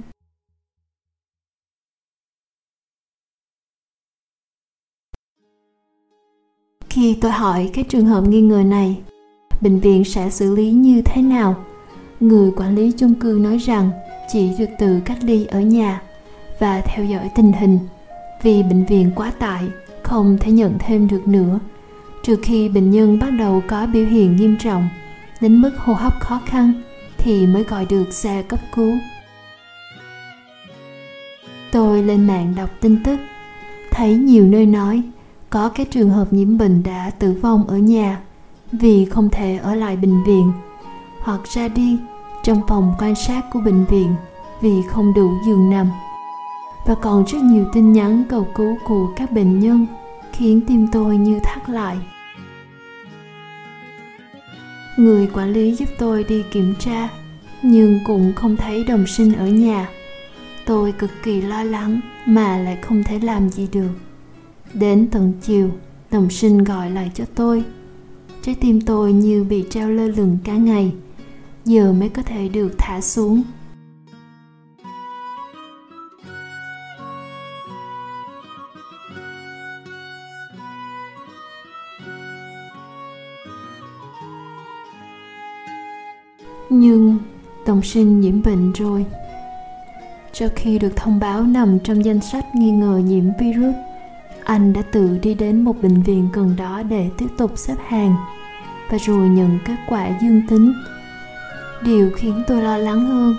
Khi 6.91 7.19
tôi 7.21 7.31
hỏi 7.31 7.71
các 7.75 7.87
trường 7.89 8.07
hợp 8.07 8.25
nghi 8.29 8.41
ngờ 8.41 8.63
này, 8.63 9.01
bệnh 9.61 9.81
viện 9.81 10.05
sẽ 10.05 10.31
xử 10.31 10.55
lý 10.55 10.71
như 10.71 11.03
thế 11.03 11.23
nào? 11.23 11.65
Người 12.21 12.53
quản 12.57 12.75
lý 12.75 12.93
chung 12.93 13.15
cư 13.15 13.39
nói 13.43 13.59
rằng 13.59 13.91
chỉ 14.33 14.51
được 14.59 14.71
tự 14.79 15.01
cách 15.05 15.19
ly 15.21 15.47
ở 15.47 15.61
nhà 15.61 16.03
và 16.61 16.81
theo 16.81 17.05
dõi 17.05 17.31
tình 17.35 17.53
hình. 17.53 17.79
Vì 18.43 18.63
bệnh 18.63 18.85
viện 18.85 19.11
quá 19.17 19.31
tải, 19.31 19.69
không 20.03 20.39
thể 20.41 20.53
nhận 20.53 20.79
thêm 20.79 21.09
được 21.09 21.29
nữa 21.29 21.61
trừ 22.23 22.37
khi 22.43 22.69
bệnh 22.69 22.91
nhân 22.91 23.19
bắt 23.19 23.31
đầu 23.31 23.63
có 23.69 23.87
biểu 23.87 24.07
hiện 24.07 24.37
nghiêm 24.37 24.57
trọng, 24.61 24.89
đến 25.41 25.63
mức 25.63 25.79
hô 25.79 25.95
hấp 25.95 26.21
khó 26.21 26.41
khăn 26.47 26.73
thì 27.19 27.47
mới 27.47 27.65
gọi 27.65 27.87
được 27.91 28.13
xe 28.13 28.43
cấp 28.43 28.61
cứu. 28.75 28.93
Tôi 31.73 32.03
lên 32.03 32.27
mạng 32.27 32.55
đọc 32.57 32.71
tin 32.81 33.03
tức, 33.05 33.21
thấy 33.91 34.15
nhiều 34.15 34.47
nơi 34.47 34.67
nói 34.67 35.03
có 35.51 35.69
các 35.69 35.91
trường 35.91 36.11
hợp 36.11 36.33
nhiễm 36.33 36.59
bệnh 36.59 36.83
đã 36.83 37.11
tử 37.19 37.33
vong 37.43 37.65
ở 37.67 37.79
nhà 37.79 38.21
vì 38.73 39.05
không 39.05 39.31
thể 39.31 39.59
ở 39.63 39.75
lại 39.75 39.97
bệnh 39.97 40.25
viện 40.25 40.53
hoặc 41.21 41.41
ra 41.55 41.69
đi 41.69 41.99
trong 42.43 42.61
phòng 42.69 42.95
quan 42.99 43.15
sát 43.15 43.41
của 43.53 43.61
bệnh 43.61 43.85
viện 43.85 44.15
vì 44.61 44.83
không 44.83 45.15
đủ 45.15 45.31
giường 45.47 45.71
nằm. 45.71 45.87
Và 46.87 46.95
còn 46.95 47.25
rất 47.25 47.39
nhiều 47.43 47.65
tin 47.73 47.93
nhắn 47.93 48.25
cầu 48.29 48.47
cứu 48.55 48.77
của 48.85 49.09
các 49.17 49.33
bệnh 49.33 49.61
nhân 49.61 49.87
khiến 50.33 50.61
tim 50.67 50.87
tôi 50.93 51.17
như 51.17 51.41
thắt 51.43 51.71
lại. 51.71 51.97
Người 54.97 55.27
quản 55.35 55.53
lý 55.53 55.75
giúp 55.75 55.89
tôi 55.99 56.25
đi 56.25 56.43
kiểm 56.51 56.75
tra, 56.79 57.09
nhưng 57.63 58.01
cũng 58.05 58.33
không 58.37 58.57
thấy 58.57 58.85
đồng 58.85 59.07
sinh 59.07 59.35
ở 59.35 59.47
nhà. 59.47 59.89
Tôi 60.67 60.93
cực 60.93 61.11
kỳ 61.23 61.41
lo 61.41 61.63
lắng 61.63 62.01
mà 62.27 62.59
lại 62.59 62.79
không 62.83 63.05
thể 63.05 63.19
làm 63.19 63.49
gì 63.49 63.69
được. 63.73 63.91
Đến 64.75 65.09
tận 65.11 65.33
chiều, 65.43 65.71
đồng 66.11 66.31
sinh 66.31 66.65
gọi 66.65 66.91
lại 66.91 67.11
cho 67.15 67.25
tôi. 67.35 67.65
Trái 68.43 68.55
tim 68.55 68.81
tôi 68.81 69.13
như 69.13 69.45
bị 69.45 69.65
treo 69.71 69.91
lơ 69.91 70.07
lửng 70.07 70.39
cả 70.45 70.53
ngày. 70.53 70.93
Giờ 71.65 71.93
mới 71.93 72.09
có 72.09 72.23
thể 72.23 72.49
được 72.49 72.75
thả 72.79 73.01
xuống. 73.01 73.43
Nhưng 86.71 87.19
đồng 87.67 87.83
sinh 87.83 88.21
nhiễm 88.21 88.43
bệnh 88.43 88.73
rồi. 88.73 89.05
Sau 90.33 90.49
khi 90.57 90.79
được 90.79 90.97
thông 90.97 91.21
báo 91.21 91.43
nằm 91.43 91.79
trong 91.79 92.05
danh 92.05 92.21
sách 92.21 92.45
nghi 92.55 92.71
ngờ 92.71 93.01
nhiễm 93.05 93.25
virus, 93.41 93.75
anh 94.45 94.73
đã 94.73 94.83
tự 94.83 95.19
đi 95.23 95.35
đến 95.35 95.63
một 95.63 95.83
bệnh 95.83 96.03
viện 96.03 96.29
gần 96.33 96.57
đó 96.57 96.83
để 96.83 97.11
tiếp 97.19 97.27
tục 97.39 97.53
xếp 97.57 97.75
hàng 97.87 98.15
và 98.91 98.99
rồi 98.99 99.29
nhận 99.29 99.59
kết 99.65 99.77
quả 99.89 100.09
dương 100.23 100.43
tính. 100.49 100.73
Điều 101.85 102.11
khiến 102.17 102.43
tôi 102.47 102.63
lo 102.63 102.79
lắng 102.79 103.07
hơn 103.07 103.37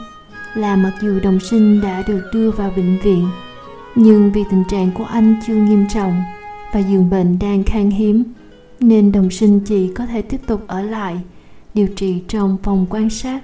là 0.55 0.75
mặc 0.75 0.93
dù 1.01 1.19
đồng 1.19 1.39
sinh 1.39 1.81
đã 1.81 2.03
được 2.07 2.21
đưa 2.33 2.51
vào 2.51 2.71
bệnh 2.75 2.99
viện, 3.03 3.27
nhưng 3.95 4.31
vì 4.31 4.43
tình 4.51 4.63
trạng 4.69 4.91
của 4.91 5.03
anh 5.03 5.35
chưa 5.47 5.55
nghiêm 5.55 5.85
trọng 5.93 6.21
và 6.73 6.79
giường 6.79 7.09
bệnh 7.09 7.39
đang 7.39 7.63
khan 7.63 7.89
hiếm, 7.89 8.23
nên 8.79 9.11
đồng 9.11 9.29
sinh 9.29 9.59
chỉ 9.59 9.91
có 9.93 10.05
thể 10.05 10.21
tiếp 10.21 10.41
tục 10.47 10.61
ở 10.67 10.81
lại 10.81 11.17
điều 11.73 11.87
trị 11.95 12.23
trong 12.27 12.57
phòng 12.63 12.85
quan 12.89 13.09
sát. 13.09 13.41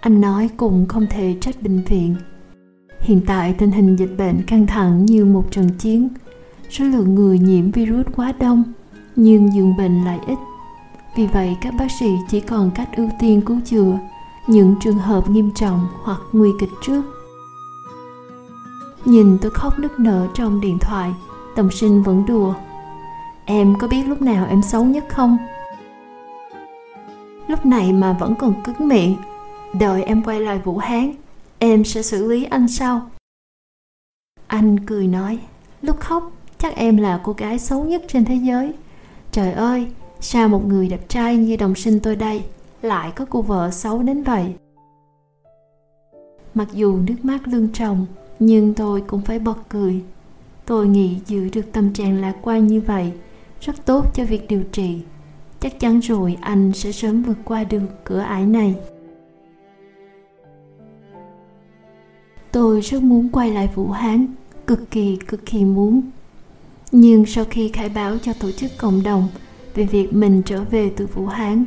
Anh 0.00 0.20
nói 0.20 0.50
cũng 0.56 0.86
không 0.88 1.06
thể 1.10 1.36
trách 1.40 1.62
bệnh 1.62 1.84
viện. 1.84 2.16
Hiện 3.00 3.20
tại 3.26 3.54
tình 3.58 3.70
hình 3.70 3.96
dịch 3.96 4.14
bệnh 4.18 4.42
căng 4.46 4.66
thẳng 4.66 5.06
như 5.06 5.24
một 5.24 5.50
trận 5.50 5.68
chiến. 5.78 6.08
Số 6.70 6.84
lượng 6.84 7.14
người 7.14 7.38
nhiễm 7.38 7.70
virus 7.70 8.06
quá 8.16 8.32
đông, 8.40 8.62
nhưng 9.16 9.52
giường 9.54 9.76
bệnh 9.76 10.04
lại 10.04 10.18
ít. 10.26 10.38
Vì 11.16 11.26
vậy, 11.26 11.56
các 11.60 11.74
bác 11.78 11.88
sĩ 12.00 12.06
chỉ 12.30 12.40
còn 12.40 12.70
cách 12.74 12.88
ưu 12.96 13.08
tiên 13.20 13.42
cứu 13.46 13.60
chữa 13.64 13.98
những 14.46 14.74
trường 14.80 14.98
hợp 14.98 15.30
nghiêm 15.30 15.50
trọng 15.54 15.86
hoặc 16.02 16.20
nguy 16.32 16.50
kịch 16.60 16.70
trước. 16.82 17.02
Nhìn 19.04 19.38
tôi 19.38 19.50
khóc 19.50 19.78
nức 19.78 20.00
nở 20.00 20.28
trong 20.34 20.60
điện 20.60 20.78
thoại 20.80 21.14
đồng 21.56 21.70
sinh 21.70 22.02
vẫn 22.02 22.26
đùa 22.26 22.54
em 23.46 23.74
có 23.78 23.88
biết 23.88 24.02
lúc 24.06 24.22
nào 24.22 24.46
em 24.48 24.62
xấu 24.62 24.84
nhất 24.84 25.04
không? 25.08 25.36
Lúc 27.48 27.66
này 27.66 27.92
mà 27.92 28.12
vẫn 28.12 28.34
còn 28.34 28.62
cứng 28.62 28.88
miệng, 28.88 29.16
đợi 29.80 30.02
em 30.02 30.22
quay 30.22 30.40
lại 30.40 30.58
vũ 30.58 30.78
hán, 30.78 31.12
em 31.58 31.84
sẽ 31.84 32.02
xử 32.02 32.28
lý 32.28 32.44
anh 32.44 32.68
sau. 32.68 33.10
Anh 34.46 34.86
cười 34.86 35.06
nói, 35.06 35.38
lúc 35.82 36.00
khóc, 36.00 36.32
chắc 36.58 36.76
em 36.76 36.96
là 36.96 37.20
cô 37.24 37.32
gái 37.32 37.58
xấu 37.58 37.84
nhất 37.84 38.02
trên 38.08 38.24
thế 38.24 38.34
giới. 38.34 38.72
Trời 39.32 39.52
ơi, 39.52 39.86
sao 40.20 40.48
một 40.48 40.64
người 40.66 40.88
đẹp 40.88 41.08
trai 41.08 41.36
như 41.36 41.56
đồng 41.56 41.74
sinh 41.74 42.00
tôi 42.00 42.16
đây 42.16 42.44
lại 42.82 43.12
có 43.16 43.26
cô 43.30 43.42
vợ 43.42 43.70
xấu 43.70 44.02
đến 44.02 44.22
vậy? 44.22 44.54
Mặc 46.54 46.68
dù 46.72 46.98
nước 47.06 47.16
mắt 47.22 47.48
lưng 47.48 47.68
tròng, 47.72 48.06
nhưng 48.38 48.74
tôi 48.74 49.00
cũng 49.00 49.22
phải 49.22 49.38
bật 49.38 49.56
cười. 49.68 50.02
Tôi 50.66 50.86
nghĩ 50.86 51.20
giữ 51.26 51.48
được 51.52 51.72
tâm 51.72 51.92
trạng 51.92 52.20
lạc 52.20 52.34
quan 52.42 52.66
như 52.66 52.80
vậy 52.80 53.12
rất 53.64 53.86
tốt 53.86 54.14
cho 54.14 54.24
việc 54.24 54.48
điều 54.48 54.62
trị. 54.72 54.98
Chắc 55.60 55.80
chắn 55.80 56.00
rồi, 56.00 56.36
anh 56.40 56.72
sẽ 56.72 56.92
sớm 56.92 57.22
vượt 57.22 57.36
qua 57.44 57.64
được 57.64 58.04
cửa 58.04 58.18
ải 58.18 58.46
này. 58.46 58.74
Tôi 62.52 62.80
rất 62.80 63.02
muốn 63.02 63.28
quay 63.32 63.50
lại 63.50 63.70
vũ 63.74 63.90
hán, 63.90 64.26
cực 64.66 64.90
kỳ 64.90 65.18
cực 65.26 65.46
kỳ 65.46 65.64
muốn. 65.64 66.00
Nhưng 66.92 67.26
sau 67.26 67.44
khi 67.50 67.68
khai 67.68 67.88
báo 67.88 68.18
cho 68.22 68.32
tổ 68.32 68.50
chức 68.50 68.70
cộng 68.78 69.02
đồng 69.02 69.28
về 69.74 69.84
việc 69.84 70.12
mình 70.12 70.42
trở 70.42 70.64
về 70.64 70.90
từ 70.96 71.06
vũ 71.06 71.26
hán, 71.26 71.64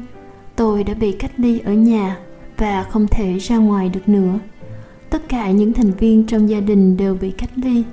tôi 0.55 0.83
đã 0.83 0.93
bị 0.93 1.11
cách 1.11 1.31
ly 1.37 1.59
ở 1.59 1.73
nhà 1.73 2.19
và 2.57 2.83
không 2.83 3.07
thể 3.07 3.37
ra 3.37 3.57
ngoài 3.57 3.89
được 3.89 4.09
nữa. 4.09 4.39
Tất 5.09 5.29
cả 5.29 5.51
những 5.51 5.73
thành 5.73 5.91
viên 5.91 6.25
trong 6.25 6.49
gia 6.49 6.59
đình 6.59 6.97
đều 6.97 7.15
bị 7.15 7.31
cách 7.31 7.51
ly 7.55 7.83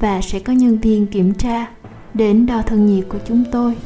và 0.00 0.20
sẽ 0.20 0.38
có 0.38 0.52
nhân 0.52 0.78
viên 0.78 1.06
kiểm 1.06 1.34
tra 1.34 1.66
đến 2.16 2.46
đo 2.46 2.62
thân 2.62 2.86
nhiệt 2.86 3.04
của 3.08 3.18
chúng 3.24 3.44
tôi 3.52 3.76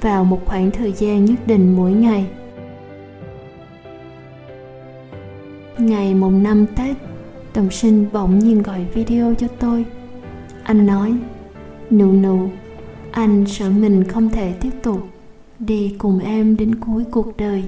vào 0.00 0.24
một 0.24 0.40
khoảng 0.46 0.70
thời 0.70 0.92
gian 0.92 1.24
nhất 1.24 1.46
định 1.46 1.76
mỗi 1.76 1.92
ngày. 1.92 2.26
Ngày 5.78 6.14
mùng 6.14 6.42
5 6.42 6.66
Tết, 6.76 6.96
đồng 7.54 7.70
sinh 7.70 8.06
bỗng 8.12 8.38
nhiên 8.38 8.62
gọi 8.62 8.86
video 8.94 9.34
cho 9.34 9.46
tôi. 9.48 9.84
Anh 10.62 10.86
nói, 10.86 11.14
nụ 11.90 12.12
nụ, 12.12 12.48
anh 13.10 13.44
sợ 13.46 13.70
mình 13.70 14.04
không 14.04 14.30
thể 14.30 14.52
tiếp 14.60 14.70
tục 14.82 15.08
đi 15.58 15.94
cùng 15.98 16.18
em 16.18 16.56
đến 16.56 16.74
cuối 16.74 17.04
cuộc 17.10 17.36
đời. 17.36 17.64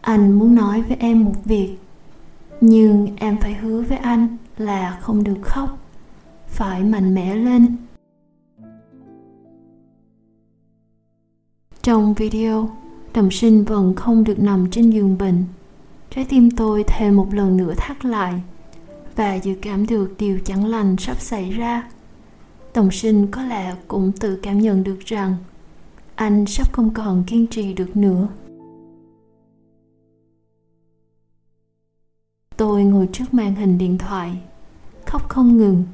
Anh 0.00 0.32
muốn 0.32 0.54
nói 0.54 0.82
với 0.82 0.96
em 1.00 1.24
một 1.24 1.34
việc, 1.44 1.76
nhưng 2.60 3.08
em 3.16 3.36
phải 3.40 3.54
hứa 3.54 3.80
với 3.80 3.98
anh 3.98 4.36
là 4.58 4.98
không 5.00 5.24
được 5.24 5.38
khóc, 5.42 5.78
phải 6.48 6.82
mạnh 6.82 7.14
mẽ 7.14 7.34
lên 7.34 7.76
Trong 11.86 12.14
video, 12.14 12.70
Đồng 13.14 13.30
sinh 13.30 13.64
vẫn 13.64 13.94
không 13.94 14.24
được 14.24 14.38
nằm 14.38 14.70
trên 14.70 14.90
giường 14.90 15.18
bệnh. 15.18 15.44
Trái 16.10 16.26
tim 16.28 16.50
tôi 16.50 16.84
thêm 16.86 17.16
một 17.16 17.34
lần 17.34 17.56
nữa 17.56 17.74
thắt 17.76 18.04
lại 18.04 18.42
và 19.16 19.34
dự 19.34 19.54
cảm 19.62 19.86
được 19.86 20.14
điều 20.18 20.38
chẳng 20.44 20.66
lành 20.66 20.96
sắp 20.98 21.20
xảy 21.20 21.50
ra. 21.50 21.90
Đồng 22.74 22.90
sinh 22.90 23.26
có 23.26 23.42
lẽ 23.42 23.76
cũng 23.88 24.12
tự 24.12 24.36
cảm 24.42 24.58
nhận 24.58 24.84
được 24.84 24.98
rằng 25.00 25.36
anh 26.14 26.46
sắp 26.46 26.72
không 26.72 26.94
còn 26.94 27.24
kiên 27.26 27.46
trì 27.46 27.72
được 27.72 27.96
nữa. 27.96 28.28
Tôi 32.56 32.84
ngồi 32.84 33.08
trước 33.12 33.34
màn 33.34 33.54
hình 33.54 33.78
điện 33.78 33.98
thoại, 33.98 34.38
khóc 35.06 35.28
không 35.28 35.56
ngừng, 35.56 35.84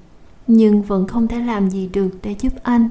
nhưng 0.47 0.83
vẫn 0.83 1.07
không 1.07 1.29
thể 1.29 1.39
làm 1.39 1.71
gì 1.71 1.89
được 1.93 2.11
để 2.23 2.35
giúp 2.39 2.53
anh. 2.63 2.89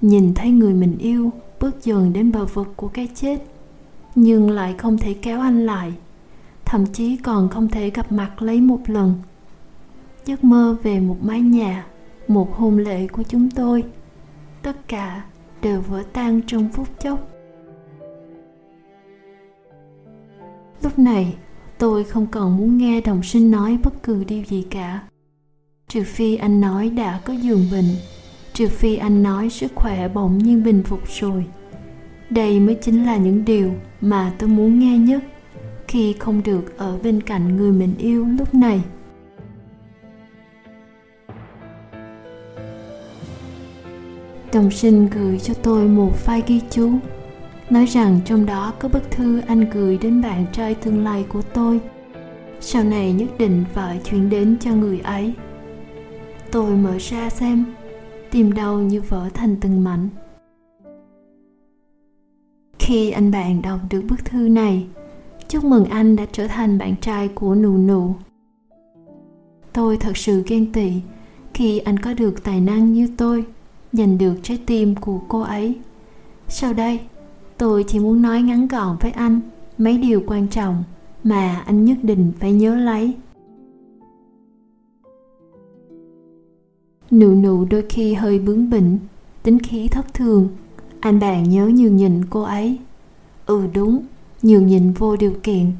Nhìn 0.00 0.34
thấy 0.34 0.50
người 0.50 0.74
mình 0.74 0.98
yêu 0.98 1.32
bước 1.60 1.84
dần 1.84 2.12
đến 2.12 2.32
bờ 2.32 2.44
vực 2.44 2.72
của 2.76 2.88
cái 2.88 3.08
chết, 3.14 3.38
nhưng 4.14 4.50
lại 4.50 4.74
không 4.78 4.98
thể 4.98 5.14
kéo 5.14 5.40
anh 5.40 5.66
lại, 5.66 5.92
thậm 6.64 6.86
chí 6.86 7.16
còn 7.16 7.48
không 7.48 7.68
thể 7.68 7.90
gặp 7.90 8.12
mặt 8.12 8.42
lấy 8.42 8.60
một 8.60 8.80
lần. 8.86 9.14
Giấc 10.24 10.44
mơ 10.44 10.76
về 10.82 11.00
một 11.00 11.16
mái 11.22 11.40
nhà, 11.40 11.86
một 12.28 12.56
hôn 12.56 12.78
lễ 12.78 13.06
của 13.06 13.22
chúng 13.22 13.50
tôi, 13.50 13.84
tất 14.62 14.88
cả 14.88 15.24
đều 15.62 15.80
vỡ 15.80 16.02
tan 16.12 16.40
trong 16.46 16.68
phút 16.72 16.88
chốc. 17.00 17.28
Lúc 20.82 20.98
này, 20.98 21.34
tôi 21.78 22.04
không 22.04 22.26
còn 22.26 22.56
muốn 22.56 22.78
nghe 22.78 23.00
đồng 23.00 23.22
sinh 23.22 23.50
nói 23.50 23.78
bất 23.84 24.02
cứ 24.02 24.24
điều 24.24 24.44
gì 24.44 24.66
cả, 24.70 25.02
trừ 25.88 26.02
phi 26.06 26.36
anh 26.36 26.60
nói 26.60 26.90
đã 26.90 27.20
có 27.24 27.32
giường 27.32 27.66
bệnh 27.72 27.84
trừ 28.60 28.68
phi 28.68 28.96
anh 28.96 29.22
nói 29.22 29.50
sức 29.50 29.72
khỏe 29.74 30.08
bỗng 30.08 30.38
nhiên 30.38 30.64
bình 30.64 30.82
phục 30.82 31.00
rồi. 31.08 31.44
Đây 32.30 32.60
mới 32.60 32.74
chính 32.74 33.04
là 33.04 33.16
những 33.16 33.44
điều 33.44 33.72
mà 34.00 34.32
tôi 34.38 34.48
muốn 34.48 34.78
nghe 34.78 34.98
nhất 34.98 35.22
khi 35.88 36.14
không 36.18 36.42
được 36.44 36.78
ở 36.78 36.98
bên 37.02 37.20
cạnh 37.20 37.56
người 37.56 37.72
mình 37.72 37.94
yêu 37.98 38.26
lúc 38.38 38.54
này. 38.54 38.82
Đồng 44.52 44.70
sinh 44.70 45.08
gửi 45.08 45.38
cho 45.38 45.54
tôi 45.54 45.88
một 45.88 46.12
file 46.26 46.42
ghi 46.46 46.60
chú, 46.70 46.90
nói 47.70 47.86
rằng 47.86 48.20
trong 48.24 48.46
đó 48.46 48.72
có 48.78 48.88
bức 48.88 49.10
thư 49.10 49.40
anh 49.46 49.70
gửi 49.70 49.98
đến 49.98 50.22
bạn 50.22 50.46
trai 50.52 50.74
tương 50.74 51.04
lai 51.04 51.24
của 51.28 51.42
tôi. 51.42 51.80
Sau 52.60 52.84
này 52.84 53.12
nhất 53.12 53.28
định 53.38 53.64
phải 53.74 54.00
chuyển 54.04 54.30
đến 54.30 54.56
cho 54.60 54.70
người 54.74 55.00
ấy. 55.00 55.34
Tôi 56.52 56.70
mở 56.70 56.98
ra 56.98 57.30
xem 57.30 57.64
tìm 58.30 58.52
đau 58.52 58.80
như 58.80 59.00
vỡ 59.00 59.28
thành 59.34 59.56
từng 59.60 59.84
mảnh. 59.84 60.08
Khi 62.78 63.10
anh 63.10 63.30
bạn 63.30 63.62
đọc 63.62 63.80
được 63.90 64.02
bức 64.08 64.24
thư 64.24 64.38
này, 64.38 64.86
chúc 65.48 65.64
mừng 65.64 65.84
anh 65.84 66.16
đã 66.16 66.26
trở 66.32 66.46
thành 66.46 66.78
bạn 66.78 66.94
trai 67.00 67.28
của 67.28 67.54
nụ 67.54 67.78
nụ. 67.78 68.14
Tôi 69.72 69.96
thật 69.96 70.16
sự 70.16 70.42
ghen 70.46 70.72
tị 70.72 70.92
khi 71.54 71.78
anh 71.78 71.98
có 71.98 72.14
được 72.14 72.44
tài 72.44 72.60
năng 72.60 72.92
như 72.92 73.08
tôi, 73.16 73.44
giành 73.92 74.18
được 74.18 74.34
trái 74.42 74.58
tim 74.66 74.94
của 74.94 75.20
cô 75.28 75.40
ấy. 75.40 75.78
Sau 76.48 76.72
đây, 76.72 77.00
tôi 77.58 77.84
chỉ 77.88 77.98
muốn 77.98 78.22
nói 78.22 78.42
ngắn 78.42 78.68
gọn 78.68 78.96
với 79.00 79.10
anh 79.10 79.40
mấy 79.78 79.98
điều 79.98 80.22
quan 80.26 80.48
trọng 80.48 80.84
mà 81.24 81.62
anh 81.66 81.84
nhất 81.84 81.98
định 82.02 82.32
phải 82.40 82.52
nhớ 82.52 82.74
lấy. 82.74 83.14
Nụ 87.10 87.34
nụ 87.34 87.64
đôi 87.64 87.84
khi 87.88 88.14
hơi 88.14 88.38
bướng 88.38 88.70
bỉnh, 88.70 88.98
tính 89.42 89.58
khí 89.58 89.88
thất 89.88 90.14
thường. 90.14 90.48
Anh 91.00 91.20
bạn 91.20 91.50
nhớ 91.50 91.66
nhường 91.66 91.96
nhịn 91.96 92.24
cô 92.30 92.42
ấy. 92.42 92.78
Ừ 93.46 93.66
đúng, 93.74 94.02
nhường 94.42 94.66
nhịn 94.66 94.92
vô 94.92 95.16
điều 95.16 95.32
kiện. 95.42 95.72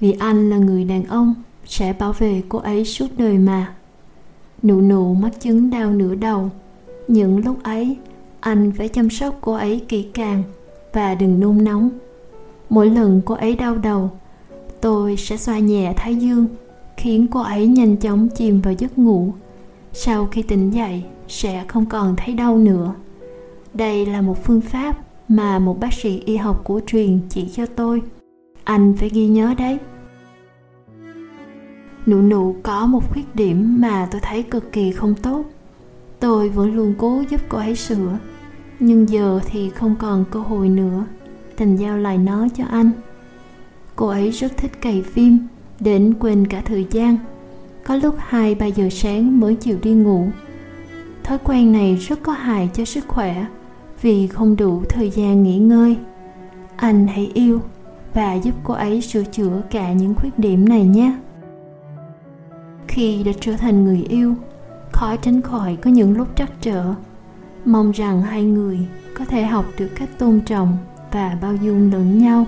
Vì 0.00 0.12
anh 0.12 0.50
là 0.50 0.58
người 0.58 0.84
đàn 0.84 1.04
ông, 1.04 1.34
sẽ 1.66 1.92
bảo 1.92 2.12
vệ 2.12 2.42
cô 2.48 2.58
ấy 2.58 2.84
suốt 2.84 3.06
đời 3.18 3.38
mà. 3.38 3.74
Nụ 4.62 4.80
nụ 4.80 5.14
mắc 5.14 5.40
chứng 5.40 5.70
đau 5.70 5.90
nửa 5.90 6.14
đầu. 6.14 6.50
Những 7.08 7.44
lúc 7.44 7.62
ấy, 7.62 7.96
anh 8.40 8.72
phải 8.72 8.88
chăm 8.88 9.10
sóc 9.10 9.38
cô 9.40 9.52
ấy 9.52 9.80
kỹ 9.88 10.02
càng 10.14 10.42
và 10.92 11.14
đừng 11.14 11.40
nôn 11.40 11.64
nóng. 11.64 11.90
Mỗi 12.70 12.90
lần 12.90 13.20
cô 13.24 13.34
ấy 13.34 13.54
đau 13.54 13.74
đầu, 13.74 14.10
tôi 14.80 15.16
sẽ 15.16 15.36
xoa 15.36 15.58
nhẹ 15.58 15.92
thái 15.96 16.16
dương, 16.16 16.46
khiến 16.96 17.26
cô 17.30 17.40
ấy 17.40 17.66
nhanh 17.66 17.96
chóng 17.96 18.28
chìm 18.28 18.60
vào 18.60 18.74
giấc 18.74 18.98
ngủ 18.98 19.32
sau 19.98 20.26
khi 20.26 20.42
tỉnh 20.42 20.70
dậy, 20.70 21.04
sẽ 21.28 21.64
không 21.68 21.86
còn 21.86 22.16
thấy 22.16 22.34
đau 22.34 22.58
nữa. 22.58 22.94
Đây 23.74 24.06
là 24.06 24.20
một 24.20 24.44
phương 24.44 24.60
pháp 24.60 24.96
mà 25.28 25.58
một 25.58 25.80
bác 25.80 25.92
sĩ 25.92 26.22
y 26.24 26.36
học 26.36 26.60
của 26.64 26.80
truyền 26.86 27.20
chỉ 27.28 27.48
cho 27.52 27.66
tôi. 27.66 28.02
Anh 28.64 28.94
phải 28.98 29.08
ghi 29.08 29.26
nhớ 29.26 29.54
đấy. 29.58 29.78
Nụ 32.06 32.22
nụ 32.22 32.56
có 32.62 32.86
một 32.86 33.10
khuyết 33.10 33.34
điểm 33.34 33.80
mà 33.80 34.08
tôi 34.10 34.20
thấy 34.24 34.42
cực 34.42 34.72
kỳ 34.72 34.92
không 34.92 35.14
tốt. 35.14 35.44
Tôi 36.20 36.48
vẫn 36.48 36.76
luôn 36.76 36.94
cố 36.98 37.22
giúp 37.30 37.40
cô 37.48 37.58
ấy 37.58 37.76
sửa, 37.76 38.18
nhưng 38.80 39.08
giờ 39.08 39.40
thì 39.46 39.70
không 39.70 39.96
còn 39.98 40.24
cơ 40.30 40.40
hội 40.40 40.68
nữa. 40.68 41.04
Thành 41.56 41.76
giao 41.76 41.98
lại 41.98 42.18
nó 42.18 42.48
cho 42.54 42.64
anh. 42.64 42.90
Cô 43.96 44.06
ấy 44.06 44.30
rất 44.30 44.56
thích 44.56 44.80
cày 44.80 45.02
phim, 45.02 45.38
đến 45.80 46.14
quên 46.20 46.46
cả 46.46 46.62
thời 46.64 46.86
gian 46.90 47.16
có 47.86 47.96
lúc 47.96 48.16
2-3 48.30 48.66
giờ 48.66 48.88
sáng 48.90 49.40
mới 49.40 49.54
chịu 49.54 49.78
đi 49.82 49.90
ngủ. 49.90 50.28
Thói 51.24 51.38
quen 51.44 51.72
này 51.72 51.94
rất 51.94 52.22
có 52.22 52.32
hại 52.32 52.70
cho 52.74 52.84
sức 52.84 53.08
khỏe, 53.08 53.46
vì 54.02 54.26
không 54.26 54.56
đủ 54.56 54.82
thời 54.88 55.10
gian 55.10 55.42
nghỉ 55.42 55.58
ngơi. 55.58 55.96
Anh 56.76 57.06
hãy 57.06 57.30
yêu 57.34 57.60
và 58.14 58.34
giúp 58.34 58.54
cô 58.64 58.74
ấy 58.74 59.00
sửa 59.00 59.24
chữa 59.24 59.62
cả 59.70 59.92
những 59.92 60.14
khuyết 60.14 60.38
điểm 60.38 60.68
này 60.68 60.84
nhé. 60.84 61.16
Khi 62.88 63.22
đã 63.22 63.32
trở 63.40 63.52
thành 63.52 63.84
người 63.84 64.06
yêu, 64.08 64.34
khó 64.92 65.16
tránh 65.16 65.42
khỏi 65.42 65.76
có 65.76 65.90
những 65.90 66.16
lúc 66.16 66.28
trắc 66.36 66.50
trở. 66.60 66.94
Mong 67.64 67.90
rằng 67.90 68.22
hai 68.22 68.42
người 68.42 68.78
có 69.14 69.24
thể 69.24 69.42
học 69.42 69.64
được 69.78 69.88
cách 69.94 70.18
tôn 70.18 70.40
trọng 70.40 70.78
và 71.12 71.38
bao 71.42 71.56
dung 71.56 71.92
lẫn 71.92 72.18
nhau. 72.18 72.46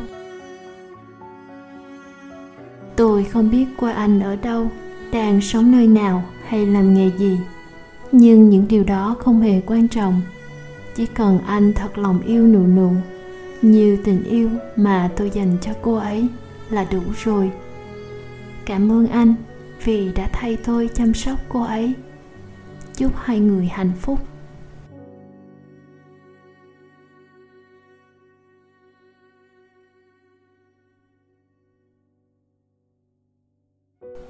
Tôi 2.97 3.25
không 3.25 3.51
biết 3.51 3.67
quê 3.77 3.93
anh 3.93 4.21
ở 4.21 4.37
đâu 4.37 4.69
đang 5.13 5.41
sống 5.41 5.73
nơi 5.73 5.87
nào 5.87 6.25
hay 6.47 6.67
làm 6.67 6.95
nghề 6.95 7.11
gì. 7.19 7.39
Nhưng 8.13 8.49
những 8.49 8.69
điều 8.69 8.85
đó 8.85 9.17
không 9.19 9.41
hề 9.41 9.61
quan 9.67 9.89
trọng. 9.89 10.21
Chỉ 10.95 11.07
cần 11.07 11.39
anh 11.47 11.73
thật 11.73 11.99
lòng 11.99 12.21
yêu 12.21 12.47
nụ 12.47 12.67
nụ, 12.67 12.93
như 13.63 13.99
tình 14.05 14.25
yêu 14.25 14.51
mà 14.77 15.11
tôi 15.17 15.31
dành 15.31 15.57
cho 15.61 15.73
cô 15.83 15.95
ấy 15.95 16.29
là 16.71 16.87
đủ 16.93 17.01
rồi. 17.25 17.51
Cảm 18.65 18.93
ơn 18.93 19.07
anh 19.07 19.35
vì 19.85 20.13
đã 20.13 20.29
thay 20.33 20.57
tôi 20.65 20.89
chăm 20.95 21.15
sóc 21.15 21.39
cô 21.49 21.63
ấy. 21.63 21.93
Chúc 22.97 23.13
hai 23.17 23.41
người 23.41 23.67
hạnh 23.67 23.93
phúc. 24.01 24.19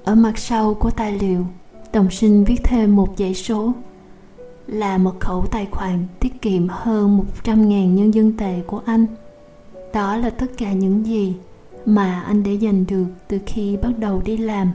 Ở 0.09 0.15
mặt 0.15 0.37
sau 0.37 0.73
của 0.73 0.91
tài 0.91 1.19
liệu 1.19 1.45
đồng 1.93 2.11
sinh 2.11 2.43
viết 2.43 2.61
thêm 2.63 2.95
một 2.95 3.13
dãy 3.17 3.33
số 3.33 3.73
là 4.67 4.97
mật 4.97 5.19
khẩu 5.19 5.45
tài 5.45 5.67
khoản 5.71 6.07
tiết 6.19 6.41
kiệm 6.41 6.67
hơn 6.67 7.23
100.000 7.43 7.93
nhân 7.93 8.13
dân 8.13 8.37
tệ 8.37 8.61
của 8.67 8.81
anh. 8.85 9.05
Đó 9.93 10.17
là 10.17 10.29
tất 10.29 10.45
cả 10.57 10.73
những 10.73 11.05
gì 11.05 11.35
mà 11.85 12.21
anh 12.21 12.43
để 12.43 12.53
dành 12.53 12.85
được 12.85 13.05
từ 13.27 13.39
khi 13.45 13.77
bắt 13.77 13.91
đầu 13.97 14.21
đi 14.25 14.37
làm. 14.37 14.71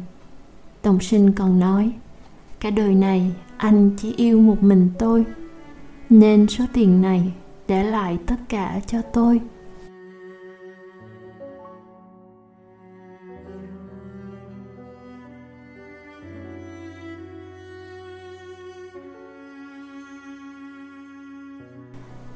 Đồng 0.82 1.00
sinh 1.00 1.32
còn 1.32 1.60
nói, 1.60 1.92
cả 2.60 2.70
đời 2.70 2.94
này 2.94 3.32
anh 3.56 3.90
chỉ 3.96 4.14
yêu 4.16 4.40
một 4.40 4.62
mình 4.62 4.90
tôi, 4.98 5.24
nên 6.10 6.46
số 6.48 6.64
tiền 6.72 7.02
này 7.02 7.32
để 7.68 7.82
lại 7.84 8.18
tất 8.26 8.36
cả 8.48 8.80
cho 8.86 9.02
tôi. 9.02 9.40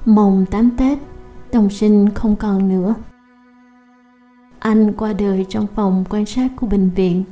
Mồng 0.09 0.45
tám 0.51 0.71
Tết, 0.77 0.99
đồng 1.53 1.71
sinh 1.71 2.09
không 2.15 2.37
còn 2.37 2.69
nữa. 2.69 2.95
Anh 4.59 4.93
qua 4.93 5.13
đời 5.13 5.47
trong 5.49 5.67
phòng 5.75 6.05
quan 6.11 6.27
sát 6.27 6.49
của 6.57 6.67
bệnh 6.67 6.91
viện, 6.91 7.25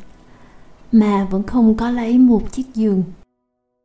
mà 0.93 1.27
vẫn 1.31 1.43
không 1.43 1.75
có 1.75 1.91
lấy 1.91 2.19
một 2.19 2.53
chiếc 2.53 2.75
giường. 2.75 3.03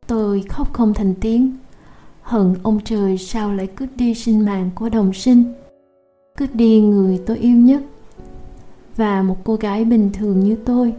Tôi 0.06 0.44
khóc 0.48 0.72
không 0.72 0.94
thành 0.94 1.14
tiếng, 1.20 1.56
hận 2.22 2.54
ông 2.62 2.80
trời 2.84 3.18
sao 3.18 3.52
lại 3.52 3.66
cướp 3.66 3.88
đi 3.96 4.14
sinh 4.14 4.44
mạng 4.44 4.70
của 4.74 4.88
đồng 4.88 5.12
sinh, 5.12 5.44
cướp 6.36 6.54
đi 6.54 6.80
người 6.80 7.20
tôi 7.26 7.38
yêu 7.38 7.56
nhất, 7.56 7.82
và 8.96 9.22
một 9.22 9.36
cô 9.44 9.56
gái 9.56 9.84
bình 9.84 10.10
thường 10.12 10.40
như 10.40 10.56
tôi 10.64 10.94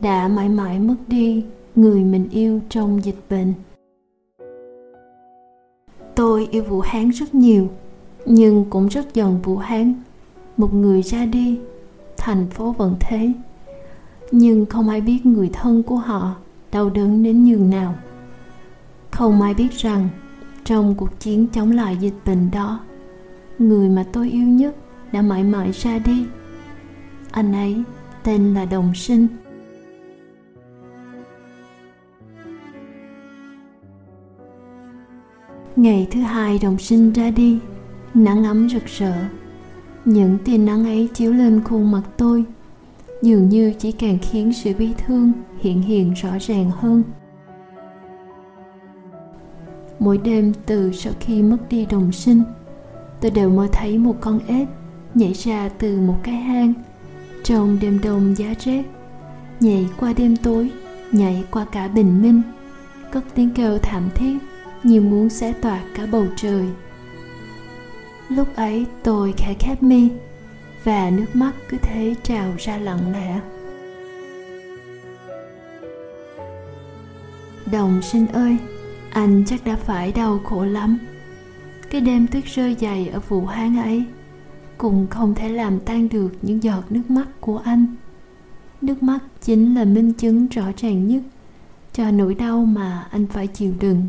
đã 0.00 0.28
mãi 0.28 0.48
mãi 0.48 0.78
mất 0.78 0.96
đi 1.06 1.44
người 1.74 2.04
mình 2.04 2.28
yêu 2.30 2.60
trong 2.68 3.04
dịch 3.04 3.18
bệnh 3.30 3.52
tôi 6.16 6.48
yêu 6.50 6.62
vũ 6.62 6.80
hán 6.80 7.10
rất 7.10 7.34
nhiều, 7.34 7.68
nhưng 8.26 8.64
cũng 8.70 8.86
rất 8.86 9.14
giận 9.14 9.40
vũ 9.42 9.56
hán. 9.56 9.94
Một 10.56 10.74
người 10.74 11.02
ra 11.02 11.26
đi, 11.26 11.58
thành 12.16 12.46
phố 12.50 12.72
vẫn 12.72 12.96
thế. 13.00 13.32
Nhưng 14.32 14.66
không 14.66 14.88
ai 14.88 15.00
biết 15.00 15.26
người 15.26 15.50
thân 15.52 15.82
của 15.82 15.96
họ 15.96 16.34
đau 16.72 16.90
đớn 16.90 17.22
đến 17.22 17.44
nhường 17.44 17.70
nào. 17.70 17.94
Không 19.10 19.42
ai 19.42 19.54
biết 19.54 19.72
rằng, 19.72 20.08
trong 20.64 20.94
cuộc 20.94 21.20
chiến 21.20 21.46
chống 21.52 21.72
lại 21.72 21.96
dịch 21.96 22.14
bệnh 22.26 22.50
đó, 22.50 22.80
người 23.58 23.88
mà 23.88 24.04
tôi 24.12 24.30
yêu 24.30 24.46
nhất 24.46 24.76
đã 25.12 25.22
mãi 25.22 25.44
mãi 25.44 25.72
ra 25.72 25.98
đi. 25.98 26.24
Anh 27.30 27.52
ấy 27.52 27.82
tên 28.22 28.54
là 28.54 28.64
đồng 28.64 28.94
sinh. 28.94 29.26
Ngày 35.76 36.06
thứ 36.10 36.20
hai 36.20 36.58
đồng 36.62 36.78
sinh 36.78 37.12
ra 37.12 37.30
đi, 37.30 37.58
nắng 38.14 38.44
ấm 38.44 38.68
rực 38.68 38.86
rỡ. 38.86 39.12
Những 40.04 40.38
tia 40.44 40.58
nắng 40.58 40.84
ấy 40.84 41.08
chiếu 41.14 41.32
lên 41.32 41.64
khuôn 41.64 41.90
mặt 41.90 42.02
tôi, 42.16 42.44
dường 43.22 43.48
như 43.48 43.72
chỉ 43.78 43.92
càng 43.92 44.18
khiến 44.22 44.52
sự 44.52 44.72
bi 44.78 44.92
thương 45.06 45.32
hiện 45.60 45.82
hiện 45.82 46.14
rõ 46.14 46.30
ràng 46.40 46.70
hơn. 46.70 47.02
Mỗi 49.98 50.18
đêm 50.18 50.52
từ 50.66 50.92
sau 50.92 51.12
khi 51.20 51.42
mất 51.42 51.68
đi 51.70 51.86
đồng 51.86 52.12
sinh, 52.12 52.42
tôi 53.20 53.30
đều 53.30 53.50
mơ 53.50 53.68
thấy 53.72 53.98
một 53.98 54.16
con 54.20 54.40
ếch 54.46 54.68
nhảy 55.14 55.32
ra 55.32 55.68
từ 55.78 56.00
một 56.00 56.16
cái 56.22 56.34
hang 56.34 56.72
trong 57.44 57.78
đêm 57.80 58.00
đông 58.02 58.34
giá 58.36 58.54
rét, 58.60 58.82
nhảy 59.60 59.88
qua 60.00 60.12
đêm 60.16 60.36
tối, 60.36 60.70
nhảy 61.12 61.44
qua 61.50 61.66
cả 61.72 61.88
bình 61.88 62.22
minh, 62.22 62.42
cất 63.12 63.24
tiếng 63.34 63.50
kêu 63.50 63.78
thảm 63.78 64.08
thiết 64.14 64.38
như 64.82 65.00
muốn 65.00 65.28
xé 65.28 65.52
toạc 65.52 65.82
cả 65.94 66.06
bầu 66.06 66.26
trời. 66.36 66.64
Lúc 68.28 68.56
ấy 68.56 68.86
tôi 69.02 69.34
khẽ 69.36 69.54
khép 69.58 69.82
mi 69.82 70.08
và 70.84 71.10
nước 71.10 71.36
mắt 71.36 71.52
cứ 71.68 71.76
thế 71.82 72.14
trào 72.22 72.52
ra 72.58 72.76
lặng 72.76 73.12
lẽ. 73.12 73.40
Đồng 77.72 78.02
sinh 78.02 78.26
ơi, 78.26 78.56
anh 79.10 79.44
chắc 79.46 79.64
đã 79.64 79.76
phải 79.76 80.12
đau 80.12 80.38
khổ 80.44 80.64
lắm. 80.64 80.98
Cái 81.90 82.00
đêm 82.00 82.26
tuyết 82.26 82.44
rơi 82.44 82.76
dày 82.80 83.08
ở 83.08 83.20
vũ 83.20 83.46
hán 83.46 83.76
ấy 83.76 84.04
cũng 84.78 85.06
không 85.10 85.34
thể 85.34 85.48
làm 85.48 85.80
tan 85.80 86.08
được 86.08 86.30
những 86.42 86.62
giọt 86.62 86.84
nước 86.90 87.10
mắt 87.10 87.26
của 87.40 87.58
anh. 87.58 87.86
Nước 88.82 89.02
mắt 89.02 89.18
chính 89.40 89.74
là 89.74 89.84
minh 89.84 90.12
chứng 90.12 90.46
rõ 90.46 90.64
ràng 90.76 91.08
nhất 91.08 91.22
cho 91.92 92.10
nỗi 92.10 92.34
đau 92.34 92.64
mà 92.64 93.06
anh 93.10 93.26
phải 93.26 93.46
chịu 93.46 93.72
đựng 93.80 94.06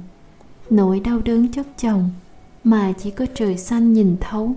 nỗi 0.70 1.00
đau 1.00 1.20
đớn 1.26 1.52
chất 1.52 1.68
chồng 1.78 2.10
mà 2.64 2.94
chỉ 2.98 3.12
có 3.12 3.26
trời 3.34 3.58
xanh 3.58 3.94
nhìn 3.94 4.16
thấu. 4.20 4.56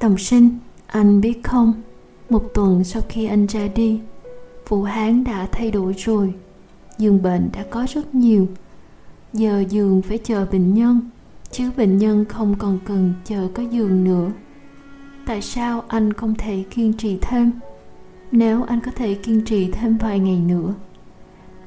Đồng 0.00 0.18
sinh, 0.18 0.58
anh 0.86 1.20
biết 1.20 1.44
không? 1.44 1.72
Một 2.30 2.54
tuần 2.54 2.84
sau 2.84 3.02
khi 3.08 3.26
anh 3.26 3.46
ra 3.46 3.68
đi 3.74 4.00
phụ 4.66 4.82
hán 4.82 5.24
đã 5.24 5.48
thay 5.52 5.70
đổi 5.70 5.94
rồi. 5.98 6.34
Giường 6.98 7.22
bệnh 7.22 7.48
đã 7.52 7.64
có 7.70 7.86
rất 7.88 8.14
nhiều. 8.14 8.46
Giờ 9.32 9.64
giường 9.68 10.02
phải 10.02 10.18
chờ 10.18 10.46
bệnh 10.52 10.74
nhân, 10.74 11.00
chứ 11.50 11.70
bệnh 11.76 11.98
nhân 11.98 12.24
không 12.24 12.54
còn 12.58 12.78
cần 12.84 13.12
chờ 13.24 13.48
có 13.54 13.62
giường 13.62 14.04
nữa. 14.04 14.30
Tại 15.26 15.42
sao 15.42 15.84
anh 15.88 16.12
không 16.12 16.34
thể 16.34 16.64
kiên 16.70 16.92
trì 16.92 17.18
thêm? 17.22 17.52
Nếu 18.32 18.62
anh 18.62 18.80
có 18.84 18.90
thể 18.96 19.14
kiên 19.14 19.44
trì 19.44 19.72
thêm 19.72 19.96
vài 19.96 20.18
ngày 20.18 20.40
nữa 20.40 20.74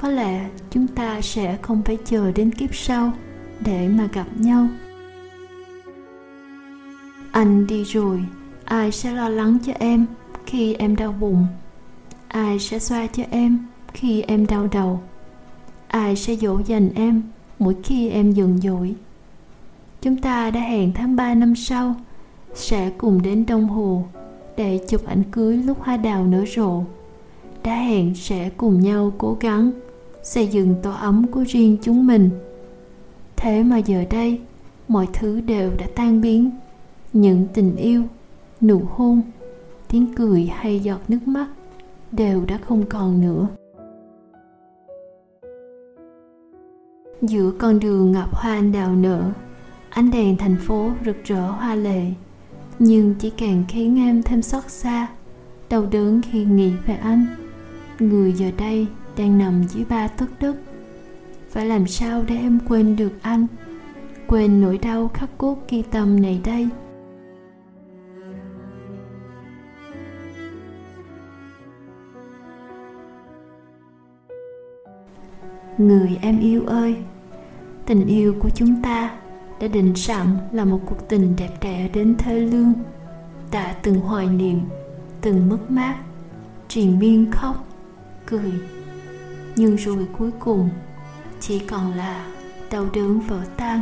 có 0.02 0.10
lẽ 0.10 0.50
chúng 0.72 0.88
ta 0.88 1.22
sẽ 1.22 1.58
không 1.62 1.82
phải 1.86 1.98
chờ 2.06 2.32
đến 2.32 2.52
kiếp 2.52 2.76
sau 2.76 3.12
để 3.60 3.88
mà 3.88 4.08
gặp 4.14 4.28
nhau. 4.36 4.68
Anh 7.32 7.68
đi 7.68 7.84
rồi, 7.84 8.24
ai 8.66 8.92
sẽ 8.92 9.12
lo 9.12 9.30
lắng 9.30 9.58
cho 9.66 9.74
em 9.80 10.06
khi 10.46 10.74
em 10.74 10.96
đau 10.96 11.12
bụng? 11.12 11.46
Ai 12.28 12.60
sẽ 12.60 12.80
xoa 12.80 13.08
cho 13.08 13.24
em 13.30 13.60
khi 13.94 14.22
em 14.22 14.48
đau 14.48 14.68
đầu? 14.72 15.02
Ai 15.88 16.16
sẽ 16.16 16.36
dỗ 16.36 16.60
dành 16.66 16.90
em 16.96 17.22
mỗi 17.60 17.76
khi 17.84 18.10
em 18.10 18.32
giận 18.32 18.58
dỗi? 18.58 18.96
Chúng 20.02 20.18
ta 20.18 20.52
đã 20.52 20.60
hẹn 20.60 20.92
tháng 20.94 21.16
3 21.16 21.34
năm 21.34 21.56
sau, 21.56 21.96
sẽ 22.54 22.90
cùng 22.98 23.22
đến 23.22 23.46
đông 23.46 23.68
hồ 23.68 24.06
để 24.58 24.80
chụp 24.90 25.06
ảnh 25.08 25.24
cưới 25.32 25.58
lúc 25.58 25.82
hoa 25.82 25.98
đào 25.98 26.26
nở 26.26 26.46
rộ. 26.56 26.84
Đã 27.64 27.76
hẹn 27.76 28.16
sẽ 28.16 28.50
cùng 28.58 28.82
nhau 28.82 29.14
cố 29.18 29.38
gắng 29.40 29.72
xây 30.24 30.48
dựng 30.48 30.76
tổ 30.84 30.92
ấm 30.92 31.28
của 31.28 31.44
riêng 31.48 31.78
chúng 31.82 32.08
mình. 32.08 32.30
Thế 33.36 33.64
mà 33.64 33.78
giờ 33.78 34.04
đây, 34.10 34.42
mọi 34.88 35.08
thứ 35.14 35.42
đều 35.42 35.72
đã 35.78 35.86
tan 35.96 36.22
biến. 36.22 36.50
Những 37.14 37.48
tình 37.54 37.76
yêu, 37.76 38.04
nụ 38.62 38.82
hôn, 38.90 39.22
tiếng 39.88 40.16
cười 40.16 40.46
hay 40.46 40.80
giọt 40.80 41.00
nước 41.08 41.28
mắt 41.28 41.48
đều 42.12 42.46
đã 42.46 42.60
không 42.68 42.86
còn 42.90 43.22
nữa. 43.22 43.48
Giữa 47.22 47.52
con 47.60 47.80
đường 47.80 48.12
ngập 48.12 48.36
hoa 48.36 48.54
anh 48.54 48.72
đào 48.72 48.96
nở, 48.96 49.32
ánh 49.90 50.12
đèn 50.12 50.38
thành 50.38 50.56
phố 50.58 50.92
rực 51.06 51.24
rỡ 51.24 51.52
hoa 51.52 51.76
lệ. 51.76 52.02
Nhưng 52.80 53.16
chỉ 53.20 53.30
càng 53.30 53.64
khiến 53.68 53.98
em 54.00 54.24
thêm 54.24 54.42
xót 54.42 54.64
xa, 54.68 55.08
đau 55.70 55.86
đớn 55.92 56.22
khi 56.22 56.46
nghĩ 56.46 56.72
về 56.86 56.96
anh. 56.96 57.26
Người 58.00 58.34
giờ 58.34 58.52
đây 58.58 58.88
đang 59.18 59.38
nằm 59.38 59.64
dưới 59.64 59.86
ba 59.90 60.08
tấc 60.08 60.30
đất. 60.40 60.56
Phải 61.50 61.66
làm 61.66 61.88
sao 61.88 62.24
để 62.28 62.36
em 62.36 62.60
quên 62.68 62.96
được 62.96 63.12
anh? 63.22 63.48
Quên 64.28 64.62
nỗi 64.62 64.78
đau 64.78 65.08
khắc 65.08 65.30
cốt 65.38 65.58
ghi 65.70 65.82
tâm 65.82 66.22
này 66.22 66.42
đây. 66.44 66.70
Người 75.78 76.20
em 76.22 76.40
yêu 76.40 76.66
ơi, 76.66 76.96
tình 77.86 78.08
yêu 78.08 78.36
của 78.40 78.50
chúng 78.50 78.82
ta 78.82 79.18
đã 79.60 79.68
định 79.68 79.96
sẵn 79.96 80.28
là 80.52 80.66
một 80.66 80.80
cuộc 80.86 81.10
tình 81.10 81.36
đẹp 81.38 81.58
đẽ 81.62 81.90
đến 81.94 82.16
thê 82.18 82.40
lương. 82.40 82.74
Đã 83.52 83.76
từng 83.84 84.00
hoài 84.00 84.28
niệm, 84.28 84.60
từng 85.22 85.50
mất 85.50 85.72
mát, 85.72 85.96
triền 86.68 87.00
miên 87.00 87.32
khóc, 87.32 87.68
cười 88.26 88.52
nhưng 89.62 89.76
rồi 89.76 90.08
cuối 90.18 90.32
cùng 90.40 90.70
chỉ 91.40 91.60
còn 91.60 91.94
là 91.94 92.28
đau 92.72 92.90
đớn 92.94 93.20
vỡ 93.20 93.40
tan. 93.58 93.82